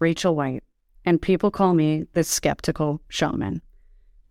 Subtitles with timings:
[0.00, 0.64] Rachel White,
[1.04, 3.62] and people call me the skeptical shaman.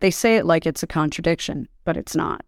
[0.00, 2.44] They say it like it's a contradiction, but it's not.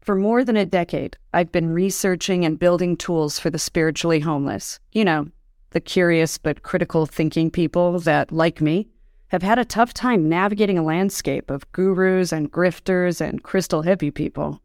[0.00, 4.78] For more than a decade, I've been researching and building tools for the spiritually homeless.
[4.92, 5.28] You know,
[5.70, 8.88] the curious but critical thinking people that, like me,
[9.28, 14.14] have had a tough time navigating a landscape of gurus and grifters and crystal hippie
[14.14, 14.62] people,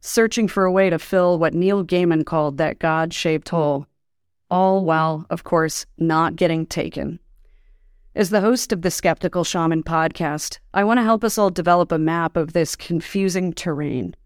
[0.00, 3.86] searching for a way to fill what Neil Gaiman called that God shaped hole
[4.50, 7.18] all while, of course, not getting taken.
[8.14, 11.92] As the host of the Skeptical Shaman podcast, I want to help us all develop
[11.92, 14.16] a map of this confusing terrain.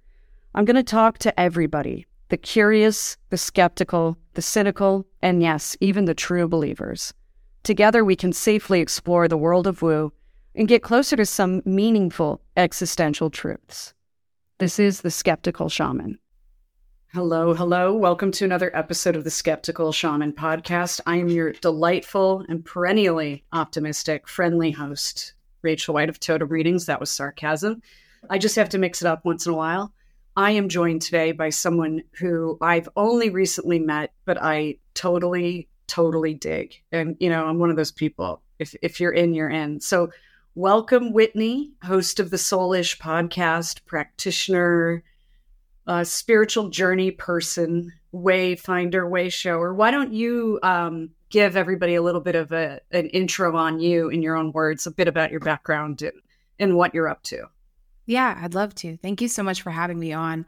[0.55, 6.07] I'm going to talk to everybody the curious, the skeptical, the cynical, and yes, even
[6.07, 7.13] the true believers.
[7.63, 10.13] Together, we can safely explore the world of woo
[10.55, 13.93] and get closer to some meaningful existential truths.
[14.59, 16.19] This is the Skeptical Shaman.
[17.15, 17.95] Hello, hello.
[17.95, 21.01] Welcome to another episode of the Skeptical Shaman podcast.
[21.07, 26.87] I am your delightful and perennially optimistic, friendly host, Rachel White of Totem Readings.
[26.87, 27.83] That was sarcasm.
[28.29, 29.93] I just have to mix it up once in a while.
[30.37, 36.35] I am joined today by someone who I've only recently met, but I totally, totally
[36.35, 36.75] dig.
[36.91, 38.43] And, you know, I'm one of those people.
[38.59, 39.79] If, if you're in, you're in.
[39.79, 40.11] So,
[40.57, 45.05] welcome, Whitney, host of the Soulish podcast, practitioner,
[45.87, 49.75] a spiritual journey person, way finder, way shower.
[49.75, 54.09] Why don't you um, give everybody a little bit of a, an intro on you
[54.09, 56.13] in your own words, a bit about your background and,
[56.59, 57.49] and what you're up to?
[58.07, 58.97] Yeah, I'd love to.
[58.99, 60.47] Thank you so much for having me on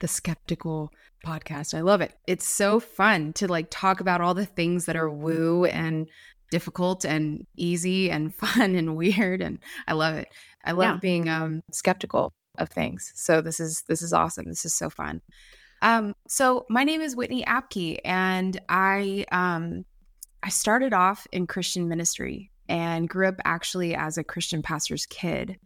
[0.00, 0.92] the Skeptical
[1.24, 1.74] podcast.
[1.74, 2.14] I love it.
[2.26, 6.08] It's so fun to like talk about all the things that are woo and
[6.50, 10.28] difficult and easy and fun and weird and I love it.
[10.64, 10.98] I love yeah.
[11.00, 13.12] being um skeptical of things.
[13.14, 14.46] So this is this is awesome.
[14.46, 15.20] This is so fun.
[15.80, 19.84] Um, so my name is Whitney Abke, and I um,
[20.42, 25.58] I started off in Christian ministry and grew up actually as a Christian pastor's kid.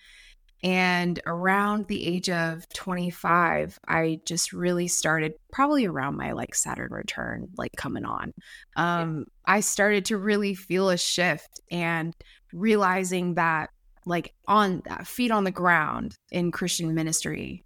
[0.64, 6.92] And around the age of 25, I just really started probably around my like Saturn
[6.92, 8.32] return, like coming on.
[8.76, 9.54] Um, yeah.
[9.54, 12.14] I started to really feel a shift and
[12.52, 13.70] realizing that
[14.04, 17.64] like on feet on the ground in Christian ministry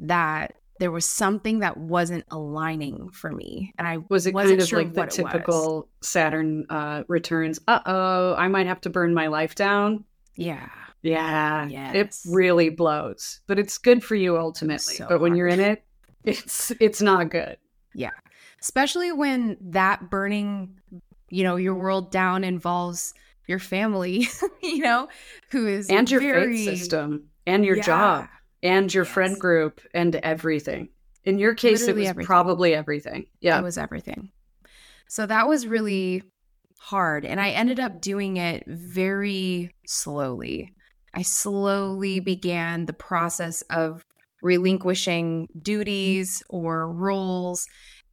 [0.00, 4.66] that there was something that wasn't aligning for me, and I was it kind of
[4.66, 7.60] sure like the typical Saturn uh, returns.
[7.68, 10.04] Uh oh, I might have to burn my life down.
[10.36, 10.68] Yeah,
[11.02, 11.94] yeah, yes.
[11.94, 14.94] it really blows, but it's good for you ultimately.
[14.94, 15.38] So but when hard.
[15.38, 15.84] you're in it,
[16.24, 17.58] it's it's not good.
[17.94, 18.10] Yeah,
[18.62, 20.80] especially when that burning,
[21.28, 23.12] you know, your world down involves
[23.46, 24.28] your family,
[24.62, 25.08] you know,
[25.50, 26.56] who is and your very...
[26.56, 27.82] faith system and your yeah.
[27.82, 28.28] job
[28.62, 29.12] and your yes.
[29.12, 30.88] friend group and everything.
[31.24, 32.26] In your case, Literally it was everything.
[32.26, 33.26] probably everything.
[33.40, 33.58] Yeah.
[33.58, 34.30] It was everything.
[35.08, 36.22] So that was really
[36.78, 37.24] hard.
[37.24, 40.72] And I ended up doing it very slowly.
[41.12, 44.04] I slowly began the process of
[44.42, 47.66] relinquishing duties or roles.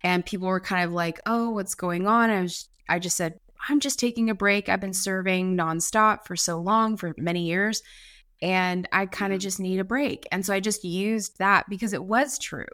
[0.03, 2.29] And people were kind of like, oh, what's going on?
[2.29, 3.35] I was, I just said,
[3.68, 4.69] I'm just taking a break.
[4.69, 7.81] I've been serving nonstop for so long, for many years,
[8.41, 10.28] and I kind of just need a break.
[10.31, 12.67] And so I just used that because it was true.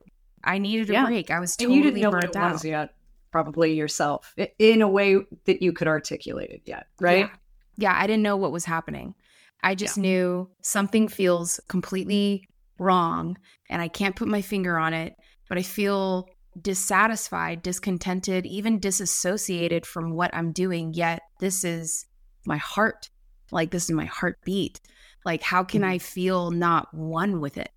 [0.43, 1.05] I needed a yeah.
[1.05, 1.31] break.
[1.31, 2.51] I was totally and you didn't know burnt what it out.
[2.53, 2.93] Was yet,
[3.31, 7.29] probably yourself, in a way that you could articulate it yet, right?
[7.77, 9.15] Yeah, yeah I didn't know what was happening.
[9.63, 10.01] I just yeah.
[10.01, 13.37] knew something feels completely wrong,
[13.69, 15.15] and I can't put my finger on it,
[15.47, 16.27] but I feel
[16.61, 20.93] dissatisfied, discontented, even disassociated from what I'm doing.
[20.93, 22.05] Yet this is
[22.45, 23.09] my heart.
[23.51, 24.79] Like this is my heartbeat.
[25.25, 26.03] Like how can I mm-hmm.
[26.03, 27.71] feel not one with it?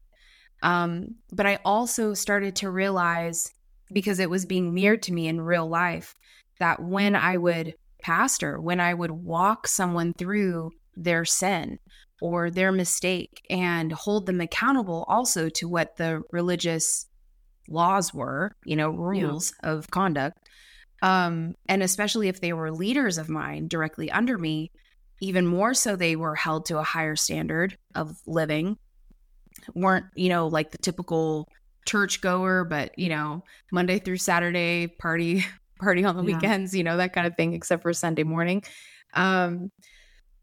[0.63, 3.53] Um, but I also started to realize
[3.93, 6.15] because it was being mirrored to me in real life
[6.59, 11.79] that when I would pastor, when I would walk someone through their sin
[12.21, 17.07] or their mistake and hold them accountable also to what the religious
[17.69, 19.71] laws were, you know, rules yeah.
[19.71, 20.39] of conduct.
[21.03, 24.71] Um, and especially if they were leaders of mine directly under me,
[25.21, 28.77] even more so they were held to a higher standard of living.
[29.75, 31.49] weren't, you know, like the typical
[31.87, 33.43] church goer, but you know,
[33.73, 35.45] Monday through Saturday party
[35.81, 36.37] party on the yeah.
[36.37, 38.63] weekends, you know, that kind of thing, except for Sunday morning.
[39.15, 39.71] Um,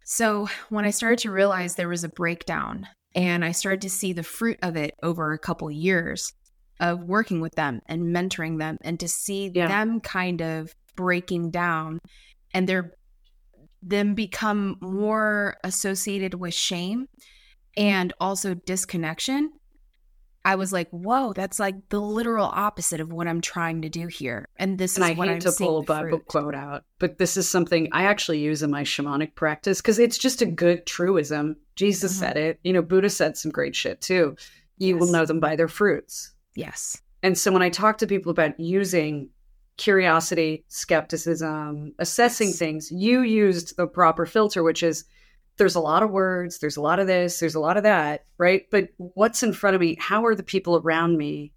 [0.06, 4.14] so when I started to realize there was a breakdown and I started to see
[4.14, 6.34] the fruit of it over a couple years,
[6.84, 9.68] of working with them and mentoring them and to see yeah.
[9.68, 12.00] them kind of breaking down
[12.54, 12.94] and they're
[13.82, 17.08] them become more associated with shame
[17.76, 19.52] and also disconnection
[20.46, 24.08] I was like, whoa, that's like the literal opposite of what I'm trying to do
[24.08, 24.50] here.
[24.58, 27.18] And this and is I what hate I'm to pull a Bible quote out, but
[27.18, 30.86] this is something I actually use in my shamanic practice because it's just a good
[30.86, 31.56] truism.
[31.76, 32.20] Jesus Mhm.
[32.20, 32.60] said it.
[32.64, 34.36] You know, Buddha said some great shit too.
[34.78, 36.33] You will know them by their fruits.
[36.56, 37.02] Yes.
[37.22, 39.30] And so when I talk to people about using
[39.78, 42.60] curiosity, skepticism, assessing Yes.
[42.60, 45.06] things, you used the proper filter, which is
[45.58, 48.26] there's a lot of words, there's a lot of this, there's a lot of that,
[48.38, 48.66] right?
[48.72, 49.96] But what's in front of me?
[50.00, 51.54] How are the people around me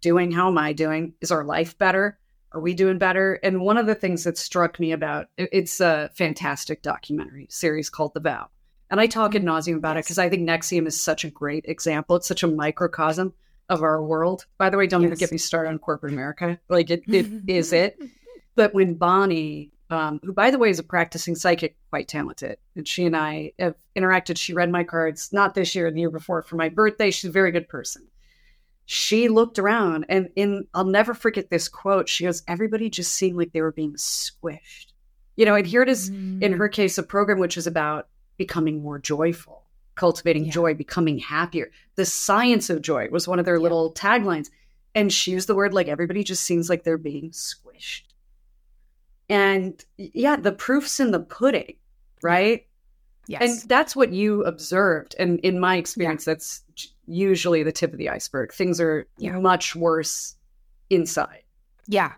[0.00, 0.30] doing?
[0.30, 1.14] How am I doing?
[1.20, 2.18] Is our life better?
[2.52, 3.34] Are we doing better?
[3.42, 8.14] And one of the things that struck me about it's a fantastic documentary series called
[8.14, 8.48] The Vow.
[8.90, 9.50] And I talk ad mm-hmm.
[9.50, 12.16] nauseum about it because I think NXIVM is such a great example.
[12.16, 13.34] It's such a microcosm
[13.68, 14.46] of our world.
[14.58, 16.58] By the way, don't even get me started on corporate America.
[16.68, 18.00] Like it, it is it.
[18.54, 22.86] But when Bonnie, um, who by the way is a practicing psychic, quite talented, and
[22.86, 24.36] she and I have interacted.
[24.36, 27.10] She read my cards not this year, the year before for my birthday.
[27.10, 28.06] She's a very good person.
[28.90, 32.08] She looked around, and in I'll never forget this quote.
[32.08, 34.92] She goes, "Everybody just seemed like they were being squished."
[35.36, 36.56] You know, and here it is in Mm.
[36.58, 39.62] her case, a program which is about becoming more joyful,
[39.98, 40.52] cultivating Yeah.
[40.52, 41.70] joy, becoming happier.
[41.96, 43.62] The science of joy was one of their Yeah.
[43.62, 44.48] little taglines.
[44.94, 48.04] And she used the word like everybody just seems like they're being squished.
[49.28, 51.76] And yeah, the proof's in the pudding,
[52.22, 52.66] right?
[53.26, 53.42] Yes.
[53.42, 55.14] And that's what you observed.
[55.18, 56.62] And in my experience, that's
[57.06, 58.52] usually the tip of the iceberg.
[58.54, 59.38] Things are Yeah.
[59.38, 60.36] much worse
[60.88, 61.42] inside.
[61.86, 62.14] Yeah.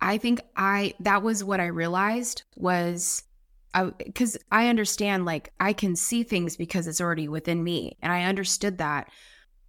[0.00, 3.24] I think I that was what I realized was
[3.74, 8.12] I cuz I understand like I can see things because it's already within me and
[8.12, 9.10] I understood that.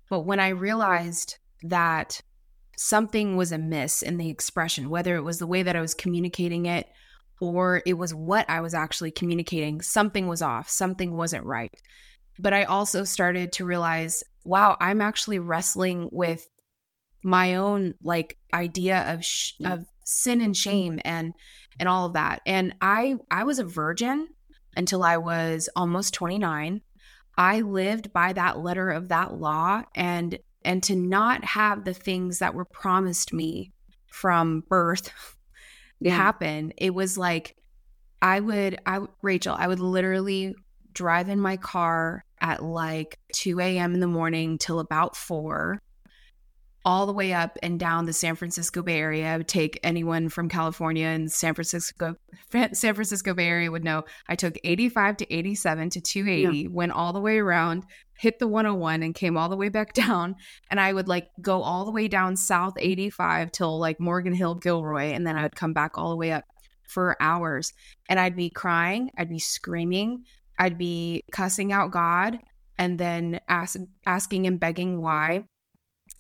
[0.10, 2.22] But when I realized that
[2.78, 6.66] something was amiss in the expression, whether it was the way that I was communicating
[6.66, 6.88] it
[7.40, 11.74] or it was what I was actually communicating, something was off, something wasn't right.
[12.40, 16.48] But I also started to realize, wow, I'm actually wrestling with
[17.24, 21.34] my own like idea of sh- of sin and shame and
[21.80, 22.42] and all of that.
[22.46, 24.28] And I I was a virgin
[24.76, 26.82] until I was almost 29.
[27.38, 32.40] I lived by that letter of that law and and to not have the things
[32.40, 33.72] that were promised me
[34.08, 35.12] from birth
[36.00, 36.16] Yeah.
[36.16, 37.56] happen, it was like
[38.22, 40.56] I would I Rachel, I would literally
[40.94, 43.94] drive in my car at like 2 a.m.
[43.94, 45.82] in the morning till about four
[46.86, 49.34] all the way up and down the San Francisco Bay Area.
[49.34, 52.16] I would take anyone from California and San Francisco,
[52.52, 54.04] San Francisco Bay Area would know.
[54.28, 57.84] I took 85 to 87 to 280, went all the way around,
[58.18, 60.36] hit the 101, and came all the way back down.
[60.70, 64.56] And I would like go all the way down South 85 till like Morgan Hill,
[64.56, 66.44] Gilroy, and then I would come back all the way up
[66.88, 67.74] for hours.
[68.10, 70.26] And I'd be crying, I'd be screaming,
[70.60, 72.40] I'd be cussing out God,
[72.78, 75.46] and then ask, asking and begging why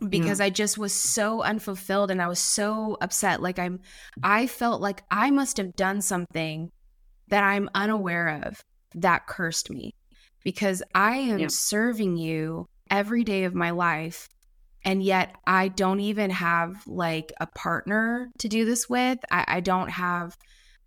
[0.09, 3.41] because I just was so unfulfilled and I was so upset.
[3.41, 3.79] Like I'm,
[4.23, 6.71] I felt like I must have done something
[7.29, 8.61] that I'm unaware of
[8.95, 9.93] that cursed me
[10.43, 11.47] because I am Yeah.
[11.49, 14.27] serving you every day of my life.
[14.85, 19.19] And yet I don't even have like a partner to do this with.
[19.31, 20.35] I, I don't have,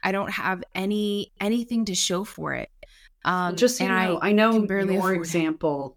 [0.04, 2.68] I don't have any, anything to show for it.
[3.25, 5.96] Um, just so you know, I, know can barely your example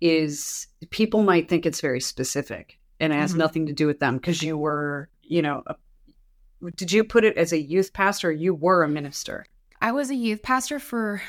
[0.00, 3.38] is people might think it's very specific and it has Mhm.
[3.38, 5.76] nothing to do with them because you were, you know, a,
[6.76, 8.28] did you put it as a youth pastor?
[8.28, 9.46] Or you were a minister.
[9.80, 11.22] I was a youth pastor for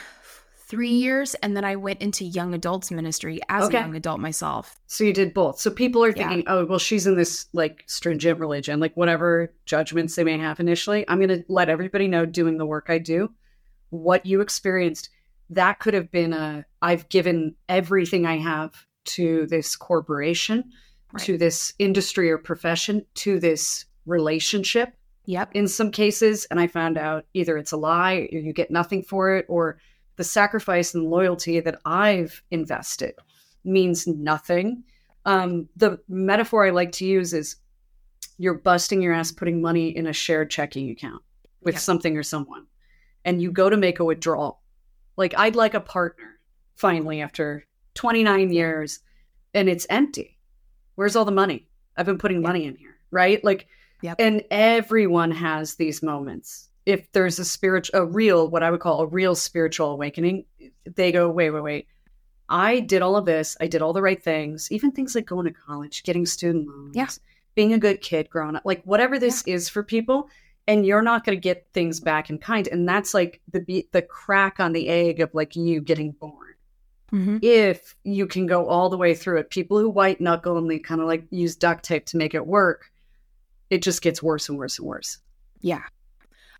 [0.67, 3.77] three years, and then I went into young adults ministry as Okay.
[3.77, 4.79] a young adult myself.
[4.87, 5.59] So you did both.
[5.59, 6.13] So people are Yeah.
[6.29, 10.59] thinking, oh, well, she's in this like stringent religion, like whatever judgments they may have
[10.61, 11.03] initially.
[11.09, 13.31] I'm going to let everybody know doing the work I do,
[13.89, 15.09] what you experienced.
[15.51, 20.71] That could have been a, I've given everything I have to this corporation,
[21.13, 21.23] Right.
[21.25, 24.93] to this industry or profession, to this relationship
[25.25, 25.51] Yep.
[25.53, 26.45] in some cases.
[26.49, 29.77] And I found out either it's a lie or you get nothing for it, or
[30.15, 33.15] the sacrifice and loyalty that I've invested
[33.65, 34.83] means nothing.
[35.25, 37.57] Um, the metaphor I like to use is
[38.37, 41.21] you're busting your ass putting money in a shared checking account
[41.61, 41.79] with Yeah.
[41.79, 42.67] something or someone,
[43.25, 44.60] and you go to make a withdrawal.
[45.21, 46.39] Like, I'd like a partner
[46.75, 47.63] finally after
[47.93, 49.01] 29 years,
[49.53, 50.39] and it's empty.
[50.95, 51.67] Where's all the money?
[51.95, 52.47] I've been putting Yeah.
[52.47, 53.43] money in here, right?
[53.43, 53.67] Like,
[54.01, 54.15] Yep.
[54.17, 56.69] and everyone has these moments.
[56.87, 60.45] If there's a spiritual, a real, what I would call a real spiritual awakening,
[60.85, 61.87] they go, wait, wait, wait.
[62.49, 63.55] I did all of this.
[63.61, 66.95] I did all the right things, even things like going to college, getting student loans,
[66.95, 67.09] Yeah.
[67.53, 70.29] being a good kid growing up, like whatever this is for people.
[70.71, 72.67] And you're not going to get things back in kind.
[72.67, 76.55] And that's like the be- the crack on the egg of like you getting born.
[77.11, 77.37] mm-hmm.
[77.41, 79.49] if you can go all the way through it.
[79.49, 82.45] People who white knuckle and they kind of like use duct tape to make it
[82.45, 82.91] work,
[83.69, 85.17] it just gets worse and worse and worse.
[85.59, 85.83] Yeah.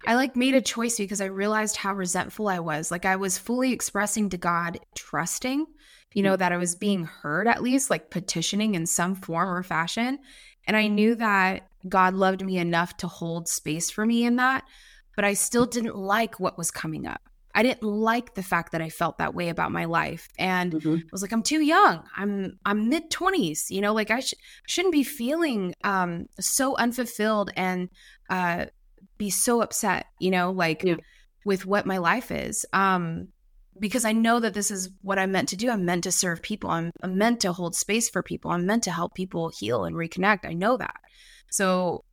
[0.06, 2.90] I like made a choice because I realized how resentful I was.
[2.90, 5.66] Like I was fully expressing to God, trusting,
[6.14, 9.64] you know, that I was being heard at least, like petitioning in some form or
[9.64, 10.20] fashion.
[10.66, 14.64] And I knew that God loved me enough to hold space for me in that,
[15.16, 17.22] but I still didn't like what was coming up.
[17.54, 20.30] I didn't like the fact that I felt that way about my life.
[20.40, 20.96] And mm-hmm.
[20.96, 22.04] I was like, I'm too young.
[22.16, 24.36] I'm I'm mid 20s, you know, like I sh-
[24.68, 27.90] shouldn't be feeling um so unfulfilled and
[28.30, 28.66] uh
[29.18, 30.96] be so upset, you know, like yeah.
[31.46, 32.66] with what my life is.
[32.74, 33.28] Um
[33.80, 35.70] because I know that this is what I'm meant to do.
[35.70, 36.70] I'm meant to serve people.
[36.70, 38.52] I'm, I'm meant to hold space for people.
[38.52, 40.46] I'm meant to help people heal and reconnect.
[40.46, 40.96] I know that.
[41.52, 42.04] So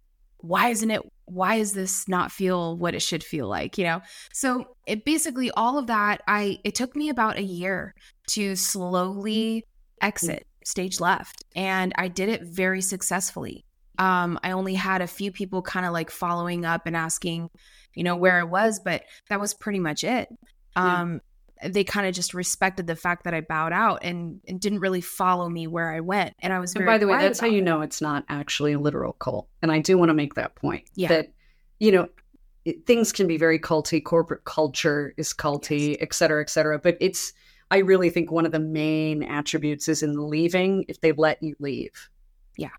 [0.40, 4.00] why isn't it why is this not feel what it should feel like you know?
[4.32, 7.94] So it basically all of that i it took me about a year
[8.28, 9.64] to slowly
[10.00, 13.64] exit stage left and i did it very successfully.
[13.98, 17.48] Um i only had a few people kind of like following up and asking
[17.94, 20.28] you know where i was but that was pretty much it.
[20.76, 21.20] Um
[21.64, 25.00] they kind of just respected the fact that I bowed out and, and didn't really
[25.00, 26.34] follow me where I went.
[26.40, 28.78] And I was And by the way, that's how you know it's not actually a
[28.78, 29.48] literal cult.
[29.62, 30.84] And I do want to make that point.
[30.94, 31.08] Yeah.
[31.08, 31.32] That,
[31.80, 32.08] you know,
[32.64, 35.98] it, things can be very culty, corporate culture is culty, yes.
[36.00, 36.78] et cetera, et cetera.
[36.78, 37.32] But it's,
[37.70, 41.54] I really think one of the main attributes is in leaving if they let you
[41.58, 42.08] leave.
[42.56, 42.70] Yeah.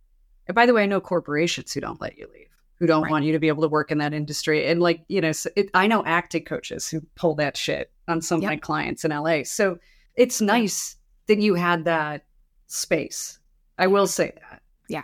[0.47, 2.48] And by the way, I know corporations who don't let you leave
[2.79, 3.11] who don't right.
[3.11, 4.65] want you to be able to work in that industry.
[4.65, 8.21] And like, you know, so it, I know acting coaches who pull that shit on
[8.21, 8.47] some yep.
[8.47, 9.43] of my clients in LA.
[9.43, 9.77] So
[10.15, 10.95] it's nice
[11.27, 12.23] that you had that
[12.67, 13.37] space.
[13.77, 14.61] I will say that.
[14.87, 15.03] Yeah.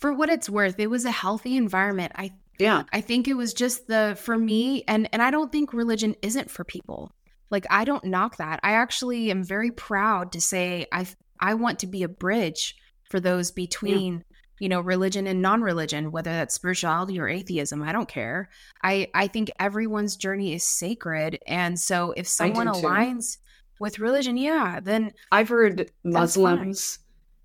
[0.00, 2.12] For what it's worth, it was a healthy environment.
[2.14, 2.84] I yeah.
[2.92, 6.50] I think it was just the for me and and I don't think religion isn't
[6.50, 7.10] for people.
[7.50, 8.60] Like I don't knock that.
[8.62, 11.06] I actually am very proud to say I
[11.40, 16.12] I want to be a bridge for those between yeah you know religion and non-religion
[16.12, 18.48] whether that's spirituality or atheism i don't care.
[18.82, 23.38] I i think everyone's journey is sacred and so if someone aligns
[23.80, 26.98] with religion yeah then i've heard muslims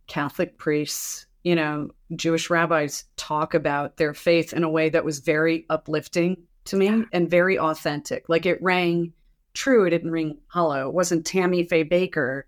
[0.08, 5.20] catholic priests you know jewish rabbis talk about their faith in a way that was
[5.20, 6.38] very uplifting
[6.70, 7.04] to me yeah.
[7.12, 8.30] and very authentic.
[8.30, 9.14] Like it rang
[9.54, 10.88] true it didn't ring hollow.
[10.88, 12.44] It wasn't Tammy Faye Bakker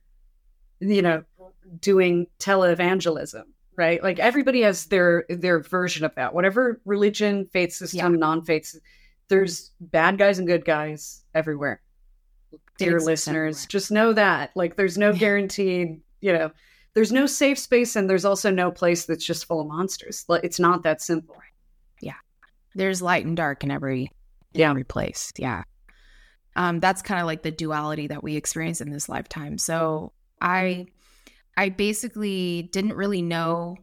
[0.79, 1.23] you know
[1.79, 3.43] doing televangelism
[3.81, 4.01] right?
[4.03, 6.35] Like everybody has their their version of that.
[6.35, 8.19] Whatever religion, faith system, yeah.
[8.19, 8.79] non-faith,
[9.27, 11.81] there's bad guys and good guys everywhere.
[12.77, 13.67] Dear it's listeners, everywhere.
[13.69, 14.51] just know that.
[14.55, 16.51] Like there's no guaranteed, you know,
[16.93, 20.25] there's no safe space and there's also no place that's just full of monsters.
[20.29, 21.35] It's not that simple.
[22.01, 22.13] Yeah.
[22.75, 24.11] There's light and dark in every
[24.53, 24.69] in yeah.
[24.69, 25.33] every place.
[25.39, 25.63] Yeah.
[26.55, 29.57] Um, that's kind of like the duality that we experience in this lifetime.
[29.57, 30.85] So I
[31.57, 33.77] I basically didn't really know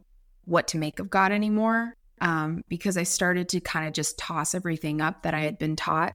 [0.45, 4.55] what to make of God anymore um, because I started to kind of just toss
[4.55, 6.13] everything up that I had been taught,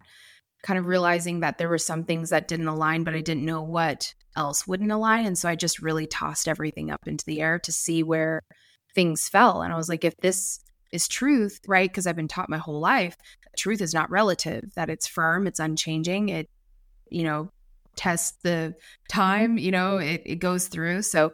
[0.62, 3.62] kind of realizing that there were some things that didn't align, but I didn't know
[3.62, 5.26] what else wouldn't align.
[5.26, 8.42] And so I just really tossed everything up into the air to see where
[8.94, 9.62] things fell.
[9.62, 10.61] And I was like, if this
[10.92, 11.90] is truth, right?
[11.90, 13.16] Because I've been taught my whole life,
[13.56, 16.49] truth is not relative, that it's firm, it's unchanging, it,
[17.11, 17.50] you know,
[17.96, 18.74] test the
[19.08, 21.02] time, you know, it, it goes through.
[21.02, 21.32] So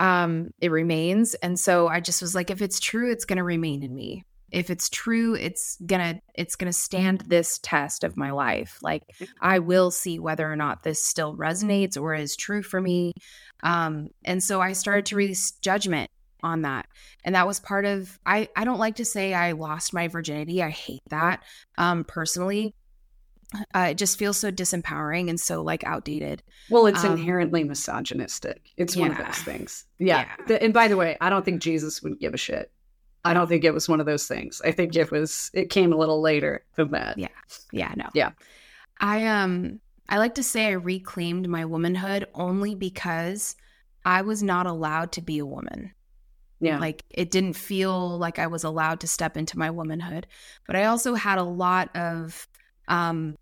[0.00, 1.34] um it remains.
[1.34, 4.24] And so I just was like, if it's true, it's gonna remain in me.
[4.50, 8.78] If it's true, it's gonna it's gonna stand this test of my life.
[8.82, 9.02] Like
[9.40, 13.12] I will see whether or not this still resonates or is true for me.
[13.62, 16.10] Um, and so I started to release judgment
[16.42, 16.86] on that
[17.24, 20.62] and that was part of i i don't like to say i lost my virginity
[20.62, 21.42] i hate that
[21.78, 22.74] um personally
[23.74, 26.42] uh, it just feels so disempowering and so like outdated.
[26.70, 28.70] Well, it's um, inherently misogynistic.
[28.76, 29.02] It's yeah.
[29.02, 29.84] one of those things.
[29.98, 30.28] Yeah.
[30.48, 30.56] yeah.
[30.60, 32.70] And by the way, I don't think Jesus would give a shit.
[33.24, 34.60] I don't think it was one of those things.
[34.64, 37.18] I think it was it came a little later than that.
[37.18, 37.28] Yeah.
[37.72, 38.08] Yeah, no.
[38.14, 38.30] Yeah.
[39.00, 43.56] I um I like to say I reclaimed my womanhood only because
[44.04, 45.92] I was not allowed to be a woman.
[46.60, 46.78] Yeah.
[46.78, 50.26] Like it didn't feel like I was allowed to step into my womanhood.
[50.66, 52.46] But I also had a lot of
[52.88, 53.36] um,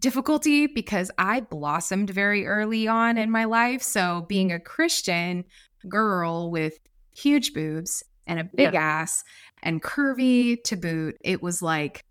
[0.00, 3.82] difficulty because I blossomed very early on in my life.
[3.82, 5.44] So, being a Christian
[5.88, 6.78] girl with
[7.14, 8.80] huge boobs and a big yeah.
[8.80, 9.24] ass
[9.62, 12.04] and curvy to boot, it was like,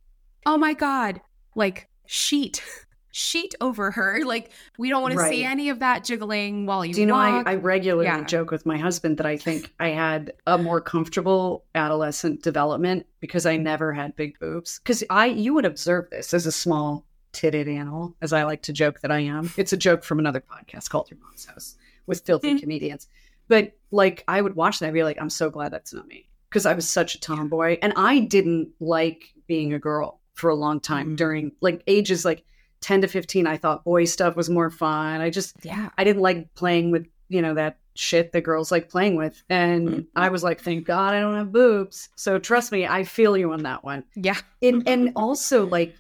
[0.46, 1.20] oh my God,
[1.56, 2.63] like sheet.
[3.16, 4.20] sheet over her.
[4.26, 5.30] Like we don't want to right.
[5.30, 6.94] see any of that jiggling while you.
[6.94, 7.16] Do you know?
[7.16, 8.24] I, I, regularly yeah.
[8.24, 13.46] joke with my husband that I think I had a more comfortable adolescent development because
[13.46, 14.80] I never had big boobs.
[14.84, 18.74] Because I, you would observe this as a small titted animal, as I like to
[18.74, 19.52] joke that I am.
[19.58, 21.76] It's a joke from another podcast called Your Mom's House
[22.08, 22.60] with filthy Mm.
[22.60, 23.08] comedians.
[23.48, 26.28] But like, I would watch that and be like, I'm so glad that's not me
[26.50, 30.56] because I was such a tomboy and I didn't like being a girl for a
[30.56, 31.18] long time Mhm.
[31.18, 32.44] during like ages like
[32.86, 33.48] 10 to 15.
[33.48, 35.20] I thought boy stuff was more fun.
[35.22, 35.89] I just, Yeah.
[35.98, 39.42] I didn't like playing with, you know, that shit that girls like playing with.
[39.50, 40.08] And Mhm.
[40.15, 42.10] I was like, thank God I don't have boobs.
[42.15, 44.04] So trust me, I feel you on that one.
[44.15, 44.36] Yeah.
[44.62, 45.96] And, and also, like,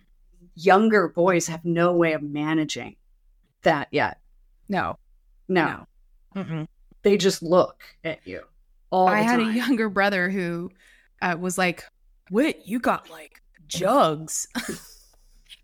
[0.53, 2.95] younger boys have no way of managing
[3.63, 4.19] that yet.
[4.69, 4.97] No.
[5.47, 5.85] No,
[6.35, 6.67] No.
[7.01, 8.41] They just look at you
[8.91, 9.49] all I had time.
[9.49, 10.71] a younger brother who
[11.21, 11.83] uh, was like,
[12.31, 14.77] "Wait, you got like jugs?" and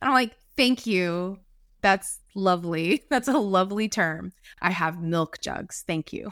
[0.04, 1.40] I'm like, "Thank you.
[1.82, 3.04] That's lovely.
[3.10, 4.32] That's a lovely term.
[4.62, 5.84] I have milk jugs.
[5.88, 6.32] Thank you."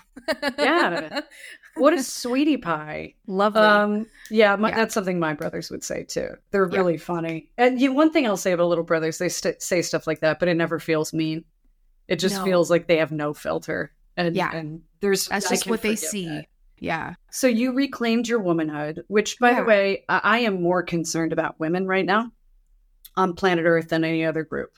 [0.58, 1.22] Yeah.
[1.76, 3.16] what a sweetie pie.
[3.28, 3.62] lovely.
[3.62, 4.76] Um, yeah, my, Yeah.
[4.76, 6.30] that's something my brothers would say too.
[6.52, 6.78] They're Yeah.
[6.78, 7.50] really funny.
[7.58, 10.40] And you, one thing I'll say about little brothers, they st- say stuff like that,
[10.40, 11.46] but it never feels mean.
[12.08, 12.44] It just No.
[12.46, 13.92] feels like they have no filter.
[14.18, 14.52] And Yeah.
[14.54, 16.28] and there's That's I just what they see.
[16.28, 16.46] that.
[16.80, 17.14] Yeah.
[17.32, 19.60] So you reclaimed your womanhood, which, by Yeah.
[19.62, 22.32] the way, I, I am more concerned about women right now
[23.20, 24.72] on planet Earth than any other group.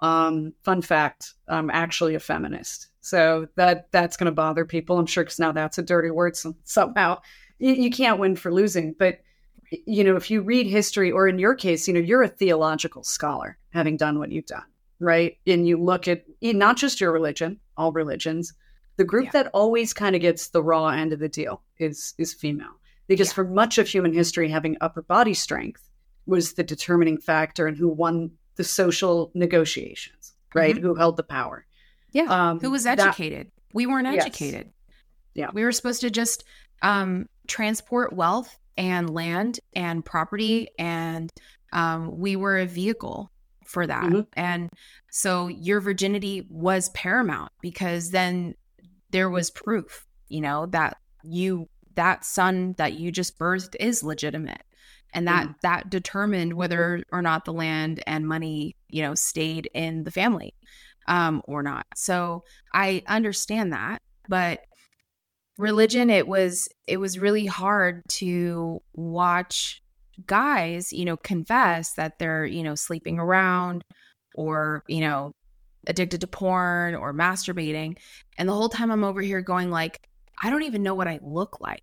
[0.00, 4.96] Um, fun fact: I'm actually a feminist, so that that's going to bother people.
[4.98, 6.36] I'm sure because now that's a dirty word.
[6.36, 7.20] So, somehow
[7.58, 8.94] you, you can't win for losing.
[8.96, 9.18] But
[9.70, 13.02] you know, if you read history, or in your case, you know, you're a theological
[13.02, 14.64] scholar, having done what you've done,
[15.00, 15.36] right?
[15.48, 18.54] And you look at not just your religion, all religions,
[18.98, 19.42] the group Yeah.
[19.42, 23.30] that always kind of gets the raw end of the deal is is female because
[23.30, 23.34] Yeah.
[23.34, 25.87] for much of human history having upper body strength
[26.28, 31.66] was the determining factor and who won the social negotiations right who held the power
[32.12, 32.24] Yeah.
[32.28, 33.50] um Who was that- educated?
[33.74, 34.24] we weren't Yes.
[34.26, 34.72] educated.
[35.34, 35.50] Yeah.
[35.52, 36.42] We were supposed to just
[36.82, 41.30] um, transport wealth and land and property, and
[41.72, 43.30] um, we were a vehicle
[43.64, 44.04] for that.
[44.04, 44.26] Mhm.
[44.34, 44.70] And
[45.10, 48.54] so your virginity was paramount because then
[49.10, 54.62] there was proof, you know, that you that son that you just birthed is legitimate
[55.14, 55.54] and that Mhm.
[55.62, 60.54] that determined whether or not the land and money you know stayed in the family
[61.08, 61.86] um or not.
[61.96, 62.44] So
[62.74, 64.60] i understand that but
[65.58, 69.82] religion it was it was really hard to watch
[70.26, 73.84] guys you know confess that they're you know sleeping around
[74.34, 75.32] or you know
[75.86, 77.96] addicted to porn or masturbating.
[78.36, 80.06] And the whole time i'm over here going like
[80.42, 81.82] i don't even know what i look like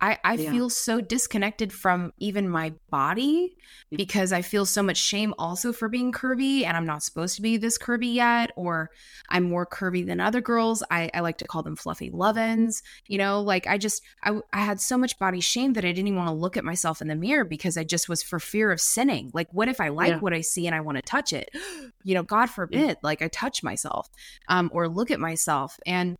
[0.00, 0.50] i i Yeah.
[0.50, 3.56] feel so disconnected from even my body
[3.90, 7.42] because i feel so much shame also for being curvy and i'm not supposed to
[7.42, 8.90] be this curvy yet or
[9.28, 10.82] i'm more curvy than other girls.
[10.90, 14.60] I, I like to call them fluffy lovin's you know like i just I, I
[14.60, 17.08] had so much body shame that i didn't even want to look at myself in
[17.08, 19.30] the mirror because i just was for fear of sinning.
[19.32, 20.18] Like what if i like Yeah.
[20.20, 21.50] what i see and i want to touch it?
[22.06, 24.10] You know god forbid like i touch myself
[24.48, 25.78] um, or look at myself.
[25.86, 26.16] And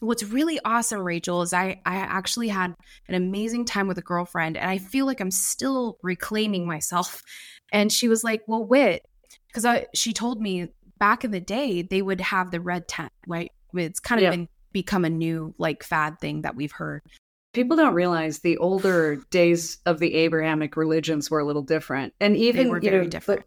[0.00, 2.74] what's really awesome rachel is i i actually had
[3.08, 7.22] an amazing time with a girlfriend and i feel like i'm still reclaiming myself
[7.72, 9.04] and she was like well Whit
[9.48, 13.12] because i she told me back in the day they would have the red tent
[13.26, 14.30] right it's kind of Yeah.
[14.30, 17.02] been become a new like fad thing that we've heard
[17.54, 22.36] people don't realize the older days of the abrahamic religions were a little different and
[22.36, 23.40] even were you very know, different.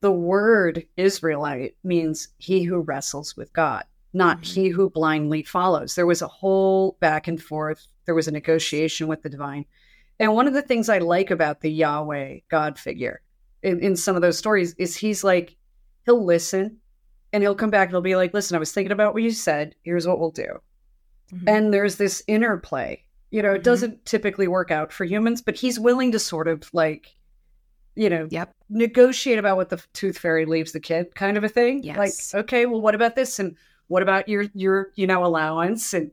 [0.00, 4.44] The, the word israelite means he who wrestles with god not Mhm.
[4.54, 5.94] he who blindly follows.
[5.94, 7.86] There was a whole back and forth.
[8.06, 9.66] There was a negotiation with the divine.
[10.18, 13.20] And one of the things i like about the yahweh god figure
[13.62, 15.56] in, in some of those stories is he's like
[16.06, 16.78] he'll listen
[17.32, 17.88] and he'll come back.
[17.88, 19.74] And he'll be like listen i was thinking about what you said.
[19.82, 20.60] Here's what we'll do.
[21.32, 21.44] Mhm.
[21.46, 23.64] and there's this interplay you know it Mhm.
[23.64, 27.14] doesn't typically work out for humans but he's willing to sort of like
[27.94, 28.54] you know yep.
[28.70, 31.82] negotiate about what the tooth fairy leaves the kid kind of a thing.
[31.82, 31.98] Yes.
[32.34, 33.38] like okay well what about this?
[33.38, 33.56] And
[33.88, 36.10] what about your your you know allowance and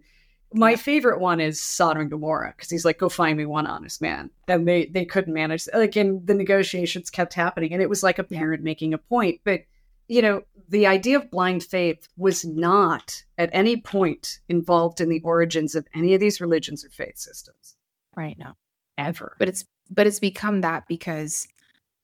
[0.53, 4.01] my favorite one is Sodom and Gomorrah because he's like, "Go find me one honest
[4.01, 5.67] man." And they they couldn't manage.
[5.73, 9.41] Like, and the negotiations kept happening, and it was like a parent making a point.
[9.43, 9.61] But
[10.07, 15.19] you know, the idea of blind faith was not at any point involved in the
[15.25, 17.75] origins of any of these religions or faith systems
[18.15, 18.55] right now
[18.97, 19.35] ever.
[19.39, 21.47] but it's but it's become that because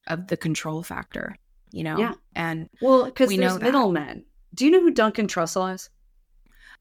[0.07, 1.37] of the control factor
[1.71, 2.13] you know Yeah.
[2.35, 4.25] and Well, because We there's know middlemen.
[4.53, 5.89] Do you know who Duncan Trussell is?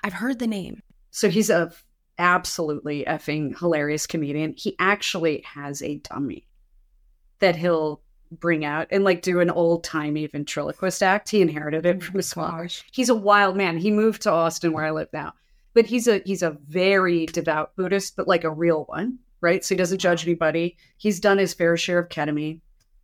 [0.03, 1.73] i've heard the name So he's a
[2.21, 4.55] absolutely effing hilarious comedian.
[4.57, 6.47] He actually has a dummy
[7.39, 11.31] that he'll bring out and like do an old timey ventriloquist act.
[11.31, 12.69] He inherited it oh from his father.
[12.93, 13.79] He's a wild man.
[13.79, 15.33] He moved to Austin where I live now.
[15.73, 19.65] But he's a he's a very devout Buddhist, but like a real one, right?
[19.65, 20.77] So he doesn't judge anybody.
[20.99, 22.61] He's done his fair share of ketamine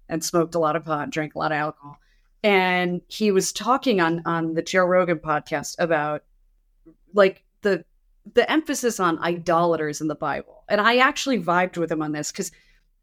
[0.08, 1.98] and smoked a lot of pot, drank a lot of alcohol.
[2.42, 6.22] And he was talking on on the Joe Rogan podcast about
[7.14, 7.84] like the
[8.34, 10.64] the emphasis on idolaters in the Bible.
[10.68, 12.50] And I actually vibed with him on this because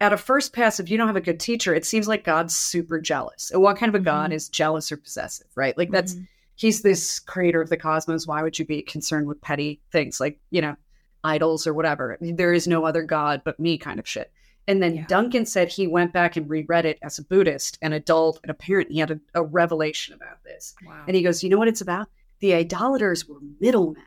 [0.01, 2.57] at a first pass, if you don't have a good teacher, it seems like God's
[2.57, 3.51] super jealous.
[3.51, 4.33] And what kind of a God mm-hmm.
[4.33, 5.77] is jealous or possessive, right?
[5.77, 6.23] Like that's mm-hmm.
[6.55, 8.27] he's this creator of the cosmos.
[8.27, 10.75] Why would you be concerned with petty things like, you know,
[11.23, 12.13] idols or whatever?
[12.13, 14.31] I mean, there is no other God but me kind of shit.
[14.67, 15.05] And then yeah.
[15.07, 18.53] Duncan said he went back and reread it as a Buddhist, an adult, and a
[18.53, 18.91] parent.
[18.91, 20.73] He had a, a revelation about this.
[20.85, 21.03] Wow.
[21.07, 22.07] And he goes, You know what it's about?
[22.39, 24.03] The idolaters were middlemen.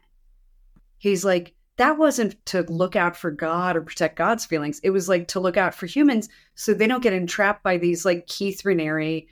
[0.99, 4.81] He's like, that wasn't to look out for God or protect God's feelings.
[4.83, 8.05] It was like to look out for humans so they don't get entrapped by these
[8.05, 9.27] like Keith Raniere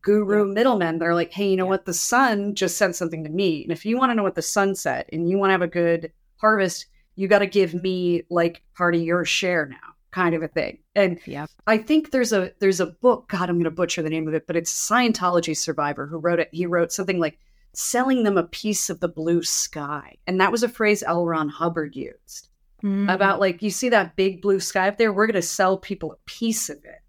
[0.00, 0.54] guru yeah.
[0.54, 0.98] middlemen.
[0.98, 1.70] They're like, hey, you know yeah.
[1.70, 1.84] what?
[1.84, 3.62] The sun just said something to me.
[3.62, 5.62] And if you want to know what the sun said and you want to have
[5.62, 9.76] a good harvest, you got to give me like part of your share now
[10.10, 10.78] kind of a thing.
[10.94, 11.46] And yeah.
[11.66, 14.46] I think there's a there's a book, God, I'm gonna butcher the name of it,
[14.46, 16.48] but it's Scientology survivor who wrote it.
[16.52, 17.38] He wrote something like
[17.72, 20.16] selling them a piece of the blue sky.
[20.26, 21.24] And that was a phrase L.
[21.24, 22.48] Ron Hubbard used
[22.82, 23.12] mm.
[23.12, 25.12] about like, you see that big blue sky up there?
[25.12, 27.00] We're gonna sell people a piece of it.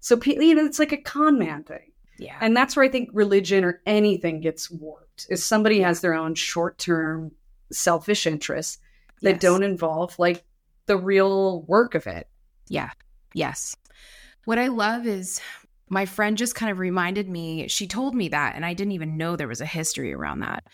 [0.00, 1.92] So you know, it's like a con man thing.
[2.18, 2.36] Yeah.
[2.40, 5.26] And that's where I think religion or anything gets warped.
[5.28, 7.32] Is somebody has their own short term
[7.70, 8.78] selfish interests
[9.22, 9.40] that yes.
[9.40, 10.44] don't involve like
[10.86, 12.28] the real work of it.
[12.68, 12.90] Yeah.
[13.34, 13.76] Yes.
[14.44, 15.40] What I love is
[15.88, 19.16] my friend just kind of reminded me, she told me that, and I didn't even
[19.16, 20.64] know there was a history around that.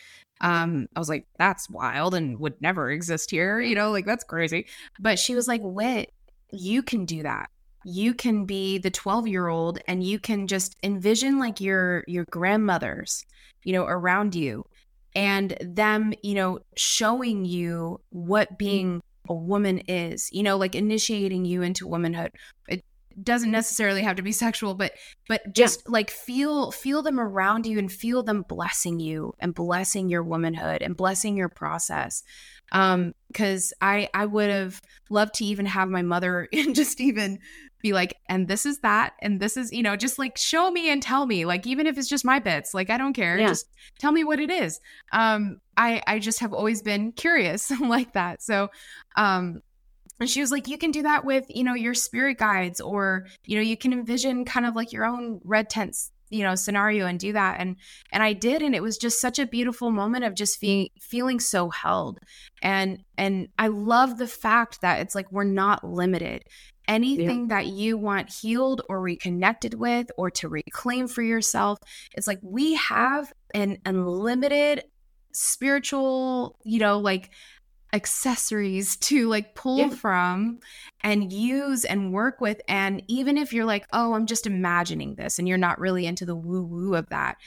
[0.40, 4.22] Um, I was like, that's wild and would never exist here, you know, like that's
[4.22, 4.66] crazy.
[5.01, 6.12] But she was like, Whit,
[6.53, 7.51] you can do that.
[7.85, 12.24] You can be the 12 year old and you can just envision like your your
[12.31, 13.24] grandmothers,
[13.64, 14.64] you know, around you
[15.16, 21.44] and them, you know, showing you what being a woman is, you know, like initiating
[21.44, 22.32] you into womanhood.
[22.68, 22.84] It
[23.22, 24.92] doesn't necessarily have to be sexual, but
[25.28, 25.92] but just yeah.
[25.92, 30.82] like feel feel them around you and feel them blessing you and blessing your womanhood
[30.82, 32.22] and blessing your process.
[32.72, 37.38] Um, because I I would have loved to even have my mother and just even
[37.81, 40.90] be like, and this is that, and this is, you know, just like show me
[40.90, 43.38] and tell me, like, even if it's just my bits, like, I don't care.
[43.38, 43.48] Yeah.
[43.48, 44.81] Just tell me what it is.
[45.12, 48.42] Um, I, I just have always been curious like that.
[48.42, 48.70] So,
[49.16, 49.62] um,
[50.20, 53.26] and she was like, you can do that with, you know, your spirit guides, or,
[53.44, 57.06] you know, you can envision kind of like your own red tents you know scenario
[57.06, 57.76] and do that and
[58.12, 61.40] and I did and it was just such a beautiful moment of just feeling feeling
[61.40, 62.18] so held
[62.62, 66.44] and and I love the fact that it's like we're not limited
[66.86, 67.56] anything yeah.
[67.56, 71.78] that you want healed or reconnected with or to reclaim for yourself
[72.16, 74.82] it's like we have an unlimited
[75.32, 77.30] spiritual you know like
[77.92, 79.88] accessories to like pull yeah.
[79.88, 80.59] from
[81.03, 85.38] and use and work with and even if you're like oh i'm just imagining this
[85.38, 87.38] and you're not really into the woo woo of that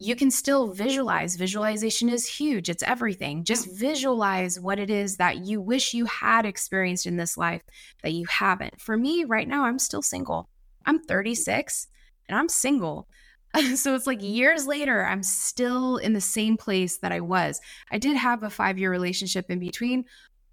[0.00, 1.36] you can still visualize.
[1.36, 3.44] Visualization is huge, it's everything.
[3.44, 7.62] Just visualize what it is that you wish you had experienced in this life
[8.02, 8.80] that you haven't.
[8.80, 10.48] For me, right now, I'm still single.
[10.86, 11.88] I'm 36
[12.28, 13.08] and I'm single.
[13.76, 17.60] so it's like years later, I'm still in the same place that I was.
[17.90, 20.04] I did have a five year relationship in between,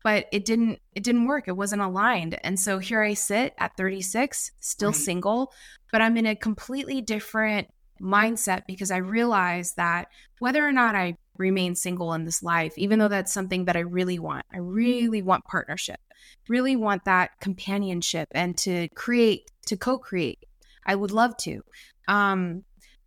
[0.03, 3.75] but it didn't it didn't work it wasn't aligned and so here i sit at
[3.75, 4.95] 36 still right.
[4.95, 5.51] single
[5.91, 7.67] but i'm in a completely different
[8.01, 12.99] mindset because I realized that whether or not I remain single in this life, even
[12.99, 15.99] though that's something that I really want, I really want partnership,
[16.47, 20.45] really want that companionship and to create, to co create.
[20.85, 21.61] I would love to.
[22.07, 22.63] Um,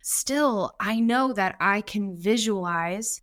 [0.09, 3.21] still, I know that I can visualize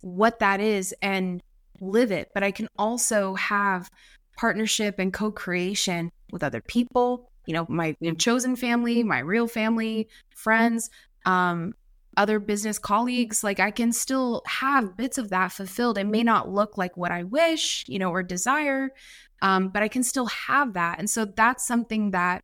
[0.00, 1.40] what that is and
[1.80, 3.88] live it, but I can also have
[4.36, 10.08] partnership and co creation with other people, you know, my chosen family, my real family,
[10.34, 10.90] friends,
[11.24, 11.74] um,
[12.16, 13.44] other business colleagues.
[13.44, 15.98] Like I can still have bits of that fulfilled.
[15.98, 18.90] It may not look like what I wish, you know, or desire,
[19.40, 20.98] um, but I can still have that.
[20.98, 22.42] And so that's something that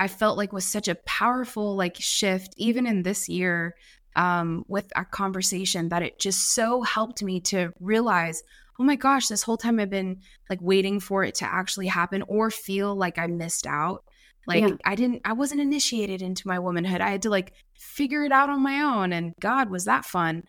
[0.00, 3.76] I felt like was such a powerful like shift, even in this year
[4.16, 8.42] um, with our conversation, that it just so helped me to realize
[8.80, 12.22] oh my gosh, this whole time I've been like waiting for it to actually happen
[12.28, 14.04] or feel like I missed out.
[14.46, 14.76] Like yeah.
[14.86, 17.02] I didn't I wasn't initiated into my womanhood.
[17.02, 20.44] I had to like figure it out on my own and god was that fun.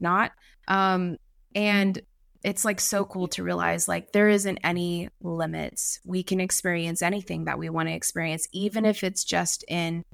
[0.00, 0.32] Not
[0.66, 1.18] um
[1.54, 2.00] and
[2.44, 5.98] it's like so cool to realize like there isn't any limits.
[6.04, 10.04] We can experience anything that we want to experience even if it's just in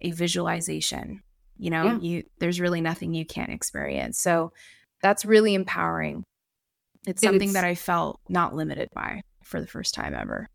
[0.00, 1.22] a visualization.
[1.58, 1.98] You know, yeah.
[1.98, 4.18] you there's really nothing you can't experience.
[4.18, 4.52] So
[5.02, 6.24] that's really empowering.
[7.06, 10.48] It's something it's, that I felt not limited by for the first time ever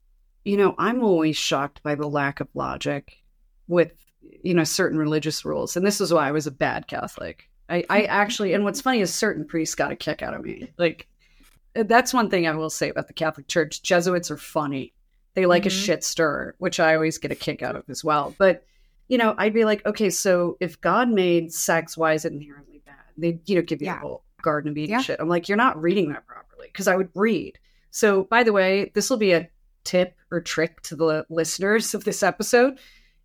[0.46, 3.18] you know, I'm always shocked by the lack of logic
[3.68, 3.92] with
[4.44, 5.76] you know, certain religious rules.
[5.76, 7.50] And this is why I was a bad Catholic.
[7.68, 10.72] I, I actually, and what's funny is certain priests got a kick out of me.
[10.78, 11.08] Like,
[11.76, 13.82] that's one thing I will say about the Catholic Church.
[13.82, 14.94] Jesuits are funny.
[15.34, 15.68] They like mm-hmm.
[15.68, 18.34] a shit stir, which I always get a kick out of as well.
[18.38, 18.66] But,
[19.10, 22.82] you know, I'd be like, okay, so if God made sex, why is it inherently
[22.86, 22.96] bad?
[23.18, 23.98] They, you know, give you yeah.
[23.98, 25.02] a whole Garden of Eden yeah.
[25.02, 25.20] shit.
[25.20, 27.60] I'm like, you're not reading that properly because I would read.
[27.92, 29.50] So, by the way, this will be a
[29.84, 32.80] tip or trick to the listeners of this episode.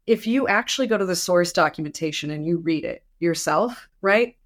[0.06, 4.36] If you actually go to the source documentation and you read it yourself, right?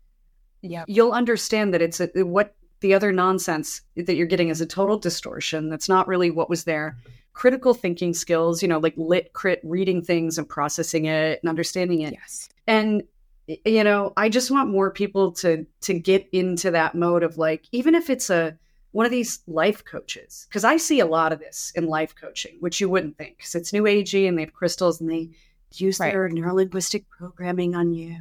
[0.63, 0.85] Yeah.
[0.87, 4.99] You'll understand that it's a, what the other nonsense that you're getting is a total
[4.99, 5.71] distortion.
[5.71, 6.99] That's not really what was there.
[7.33, 12.03] Critical thinking skills, you know, like lit crit, reading things and processing it and understanding
[12.03, 12.13] it.
[12.13, 12.51] Yes.
[12.67, 13.03] And
[13.47, 17.65] you know, I just want more people to to get into that mode of like,
[17.73, 18.59] even if it's a
[18.93, 22.59] one of these life coaches, because I see a lot of this in life coaching,
[22.61, 25.31] which you wouldn't think, because it's new agey and they have crystals and they
[25.73, 26.13] use right.
[26.13, 28.19] their neurolinguistic programming on you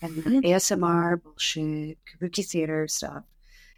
[0.00, 0.38] and mm-hmm.
[0.40, 3.22] ASMR bullshit, kabuki theater stuff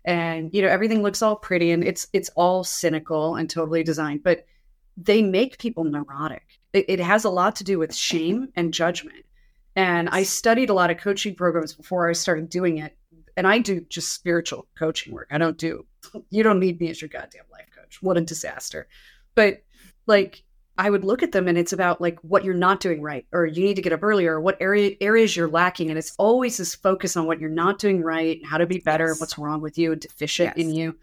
[0.04, 4.22] and you know everything looks all pretty and it's it's all cynical and totally designed
[4.22, 4.44] but
[4.96, 6.44] they make people neurotic.
[6.72, 9.24] It, it has a lot to do with shame and judgment.
[9.76, 12.96] And i studied a lot of coaching programs before i started doing it
[13.36, 15.28] and i do just spiritual coaching work.
[15.30, 15.86] I don't do
[16.30, 18.02] you don't need me as your goddamn life coach.
[18.02, 18.86] What a disaster.
[19.34, 19.62] But
[20.06, 20.44] like
[20.76, 23.46] I would look at them and it's about like what you're not doing right, or
[23.46, 25.90] you need to get up earlier, or what area areas you're lacking.
[25.90, 29.08] And it's always this focus on what you're not doing right, how to be better,
[29.08, 29.20] yes.
[29.20, 30.66] what's wrong with you, deficient yes.
[30.66, 30.96] in you.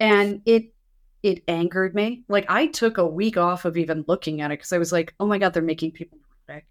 [0.00, 0.72] And it
[1.22, 2.24] it angered me.
[2.28, 5.14] Like I took a week off of even looking at it because I was like,
[5.20, 6.66] oh my God, they're making people neurotic.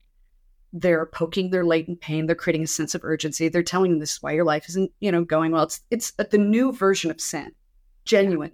[0.74, 2.26] They're poking their latent pain.
[2.26, 3.50] They're creating a sense of urgency.
[3.50, 5.64] They're telling them this is why your life isn't, you know, going well.
[5.64, 7.52] It's it's the new version of sin,
[8.04, 8.54] genuinely.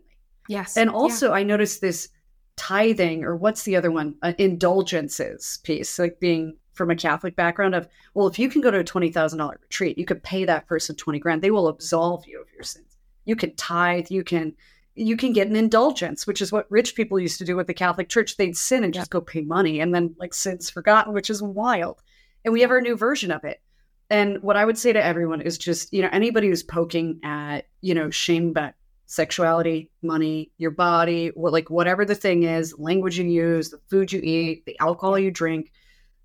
[0.50, 0.76] Yes.
[0.76, 1.36] And also yeah.
[1.36, 2.10] I noticed this
[2.56, 4.16] tithing or what's the other one?
[4.22, 8.72] Uh, indulgences piece like being from a catholic background of well if you can go
[8.72, 11.42] to a $20000 retreat you could pay that person 20 grand.
[11.42, 12.98] They will absolve you of your sins.
[13.26, 14.54] You can tithe you can
[14.96, 17.74] you can get an indulgence which is what rich people used to do with the
[17.74, 18.38] catholic church.
[18.38, 22.02] They'd sin and just go pay money and then like sin's forgotten which is wild.
[22.46, 23.62] And we have our new version of it.
[24.10, 27.68] And what i would say to everyone is just you know anybody who's poking at
[27.82, 28.76] you know shame bet
[29.14, 34.12] sexuality, money, your body, what like whatever the thing is, language you use, the food
[34.12, 35.72] you eat, the alcohol you drink,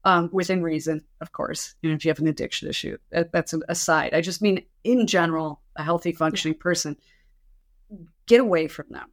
[0.05, 1.75] um, within reason, of course.
[1.83, 4.15] You know, if you have an addiction issue, that, that's an aside.
[4.15, 6.97] I just mean in general, a healthy, functioning person,
[8.27, 9.11] get away from them.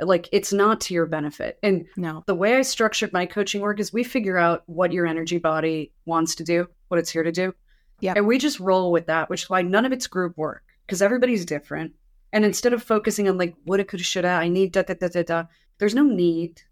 [0.00, 1.58] Like it's not to your benefit.
[1.62, 5.06] And no, the way I structured my coaching work is we figure out what your
[5.06, 7.54] energy body wants to do, what it's here to do.
[8.00, 8.14] Yeah.
[8.16, 11.02] And we just roll with that, which is why none of it's group work because
[11.02, 11.92] everybody's different.
[12.32, 15.22] And instead of focusing on like woulda, coulda, shoulda, I need da da da da
[15.22, 15.44] da.
[15.78, 16.62] There's no need.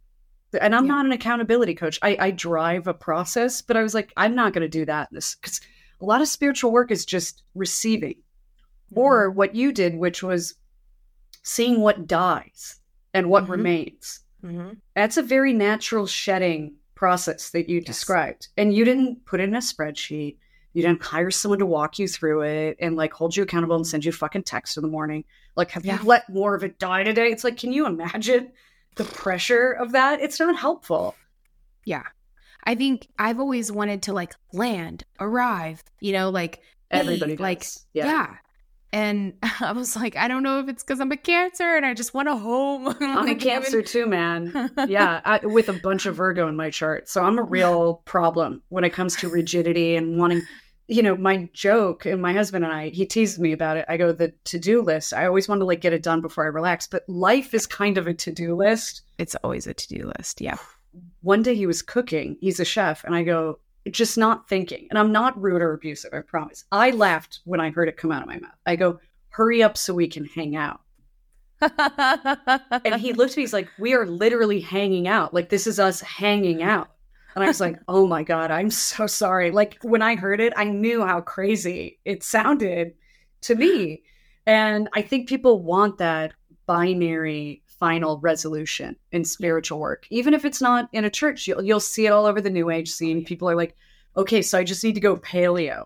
[0.61, 0.93] And I'm yeah.
[0.93, 1.99] not an accountability coach.
[2.03, 5.09] I, I drive a process, but I was like, I'm not going to do that.
[5.13, 5.61] This because
[6.01, 8.99] a lot of spiritual work is just receiving, mm-hmm.
[8.99, 10.55] or what you did, which was
[11.43, 12.81] seeing what dies
[13.15, 13.53] and what mm-hmm.
[13.53, 14.21] remains.
[14.45, 14.75] Mm-hmm.
[14.95, 17.87] That's a very natural shedding process that you yes.
[17.87, 20.37] described, and you didn't put it in a spreadsheet.
[20.77, 23.87] You didn't hire someone to walk you through it and like hold you accountable and
[23.87, 25.25] send you fucking text in the morning.
[25.57, 25.99] Like, have yeah.
[25.99, 27.29] you let more of it die today?
[27.29, 28.53] It's like, can you imagine
[28.97, 30.21] the pressure of that?
[30.21, 31.15] It's not helpful.
[31.87, 32.03] Yeah.
[32.63, 36.61] I think I've always wanted to like land, arrive, you know, like
[36.91, 38.05] everybody like yeah.
[38.05, 38.35] yeah.
[38.93, 41.95] And I was like, I don't know if it's because I'm a cancer and I
[41.95, 42.95] just want a home.
[43.01, 44.71] I'm a cancer too, man.
[44.89, 48.61] yeah, I, with a bunch of Virgo in my chart, so I'm a real problem
[48.69, 50.43] when it comes to rigidity and wanting
[50.89, 53.85] you know, my joke and my husband and I, he teased me about it.
[53.89, 56.45] I go, the to do list, I always want to like get it done before
[56.45, 59.03] I relax, but life is kind of a to do list.
[59.19, 60.41] It's always a to do list.
[60.41, 60.59] Yeah.
[61.23, 63.59] One day he was cooking, he's a chef, and I go,
[63.91, 64.87] just not thinking.
[64.91, 66.65] And I'm not rude or abusive, I promise.
[66.71, 68.57] I laughed when I heard it come out of my mouth.
[68.65, 70.81] I go, hurry up so we can hang out.
[71.61, 75.35] and he looked at me, he's like, we are literally hanging out.
[75.35, 76.91] Like, this is us hanging out.
[77.37, 79.51] And I was like, oh my God, I'm so sorry.
[79.51, 82.95] Like when I heard it, I knew how crazy it sounded
[83.43, 84.03] to me.
[84.47, 86.33] And I think people want that
[86.65, 91.47] binary final resolution in spiritual work, even if it's not in a church.
[91.47, 93.23] You'll, you'll see it all over the new age scene.
[93.23, 93.77] People are like,
[94.17, 95.85] okay, so I just need to go paleo.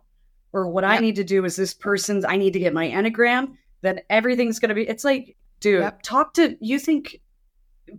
[0.52, 0.92] Or what yep.
[0.92, 4.60] I need to do is this person's, I need to get my Enneagram, then everything's
[4.60, 6.02] going to be, it's like, dude, yep.
[6.02, 7.20] talk to, you think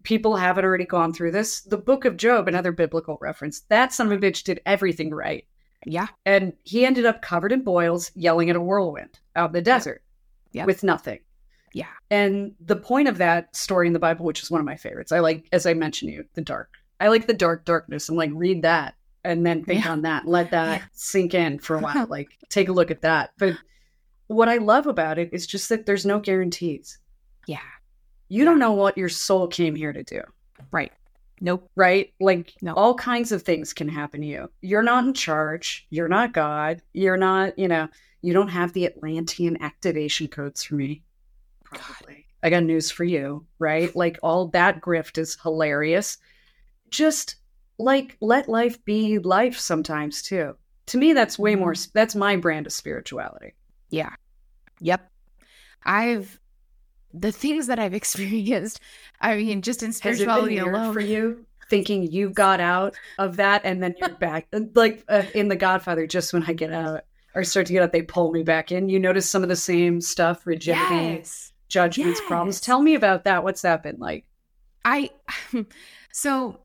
[0.03, 1.61] people haven't already gone through this.
[1.61, 5.45] The book of Job, another biblical reference, that son of a bitch did everything right.
[5.85, 6.07] Yeah.
[6.25, 10.03] And he ended up covered in boils, yelling at a whirlwind out in the desert
[10.51, 10.65] yeah.
[10.65, 11.19] with nothing.
[11.73, 11.87] Yeah.
[12.09, 15.11] And the point of that story in the Bible, which is one of my favorites,
[15.11, 16.69] I like, as I mentioned you, the dark.
[16.99, 19.91] I like the dark darkness and like read that and then think Yeah.
[19.91, 20.27] on that.
[20.27, 20.85] Let that Yeah.
[20.91, 22.05] sink in for a while.
[22.07, 23.31] Like take a look at that.
[23.39, 23.57] But
[24.27, 26.99] what I love about it is just that there's no guarantees.
[27.47, 27.59] Yeah.
[28.31, 30.21] You don't know what your soul came here to do,
[30.71, 30.93] Right.
[31.41, 31.69] Nope.
[31.75, 32.13] right?
[32.21, 32.73] Like No.
[32.75, 34.49] all kinds of things can happen to you.
[34.61, 35.85] You're not in charge.
[35.89, 36.81] You're not God.
[36.93, 37.89] You're not, you know,
[38.21, 41.03] you don't have the Atlantean activation codes for me.
[41.65, 42.25] Probably.
[42.41, 43.93] I got news for you, right?
[43.97, 46.17] Like all that grift is hilarious.
[46.89, 47.35] Just
[47.77, 50.55] like let life be life sometimes too.
[50.85, 51.59] To me, that's way mm-hmm.
[51.59, 53.55] more, that's my brand of spirituality.
[53.89, 54.15] Yeah.
[54.79, 55.11] Yep.
[55.83, 56.39] I've
[57.13, 58.79] the things that I've experienced.
[59.19, 60.93] I mean, just in spirituality alone.
[60.93, 61.45] for you?
[61.69, 64.47] Thinking you got out of that and then you're back.
[64.75, 67.93] Like uh, in The Godfather, just when I get out or start to get out,
[67.93, 68.89] they pull me back in.
[68.89, 71.53] You notice some of the same stuff, rigidity, Yes.
[71.69, 72.59] judgments, problems.
[72.59, 73.43] Tell me about that.
[73.45, 74.25] What's that been like?
[74.83, 75.11] I
[76.11, 76.59] so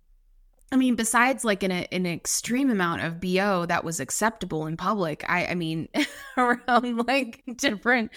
[0.72, 5.24] I mean, besides like an an extreme amount of BO that was acceptable in public,
[5.28, 5.88] I I mean
[6.37, 8.11] around like different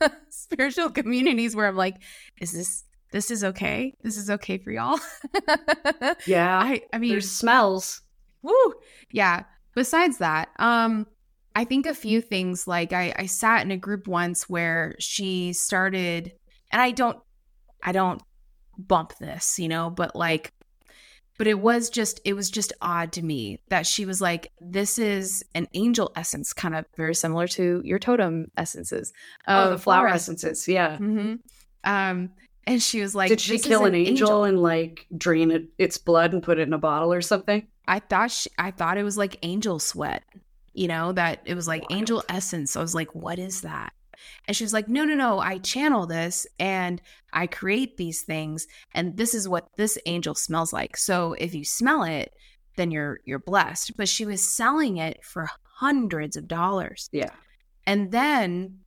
[0.30, 1.96] spiritual communities where I'm like,
[2.40, 3.94] is this this is okay?
[4.02, 4.98] This is okay for y'all?
[6.26, 6.58] Yeah.
[6.58, 8.02] I I mean There's smells.
[8.42, 8.74] Woo!
[9.10, 9.44] Yeah.
[9.74, 11.06] Besides that, um,
[11.54, 15.52] I think a few things like I, I sat in a group once where she
[15.52, 16.32] started
[16.70, 17.18] and I don't
[17.82, 18.22] I don't
[18.78, 20.52] bump this, you know, but like
[21.40, 24.98] but it was just it was just odd to me that she was like, This
[24.98, 29.14] is an angel essence, kind of very similar to your totem essences.
[29.48, 30.68] Oh, uh, the flower essences.
[30.68, 30.98] Yeah.
[30.98, 31.36] hmm
[31.82, 32.28] Um
[32.66, 35.64] and she was like, Did she "This is kill an angel, and like drain it,
[35.78, 37.66] its blood and put it in a bottle or something?
[37.88, 40.24] I thought she, I thought it was like angel sweat,
[40.74, 42.00] you know, that it was like Wild.
[42.00, 42.76] angel essence.
[42.76, 43.94] I was like, what is that?
[44.46, 47.00] And she was like, no, no, no, I channel this and
[47.32, 50.96] I create these things and this is what this angel smells like.
[50.96, 52.32] So if you smell it,
[52.76, 53.96] then you're you're blessed.
[53.96, 57.08] But she was selling it for hundreds of dollars.
[57.12, 57.30] Yeah.
[57.86, 58.80] And then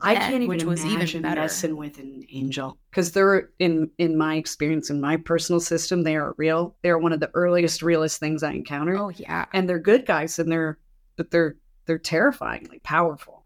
[0.00, 1.40] I can't even which was imagine even better.
[1.42, 6.16] messing with an angel because they're in in my experience in my personal system they
[6.16, 6.74] are real.
[6.82, 9.46] They're one of the earliest, realest things I encountered, Oh yeah.
[9.52, 10.78] and they're good guys, and they're
[11.16, 13.41] but they're they're terrifyingly powerful.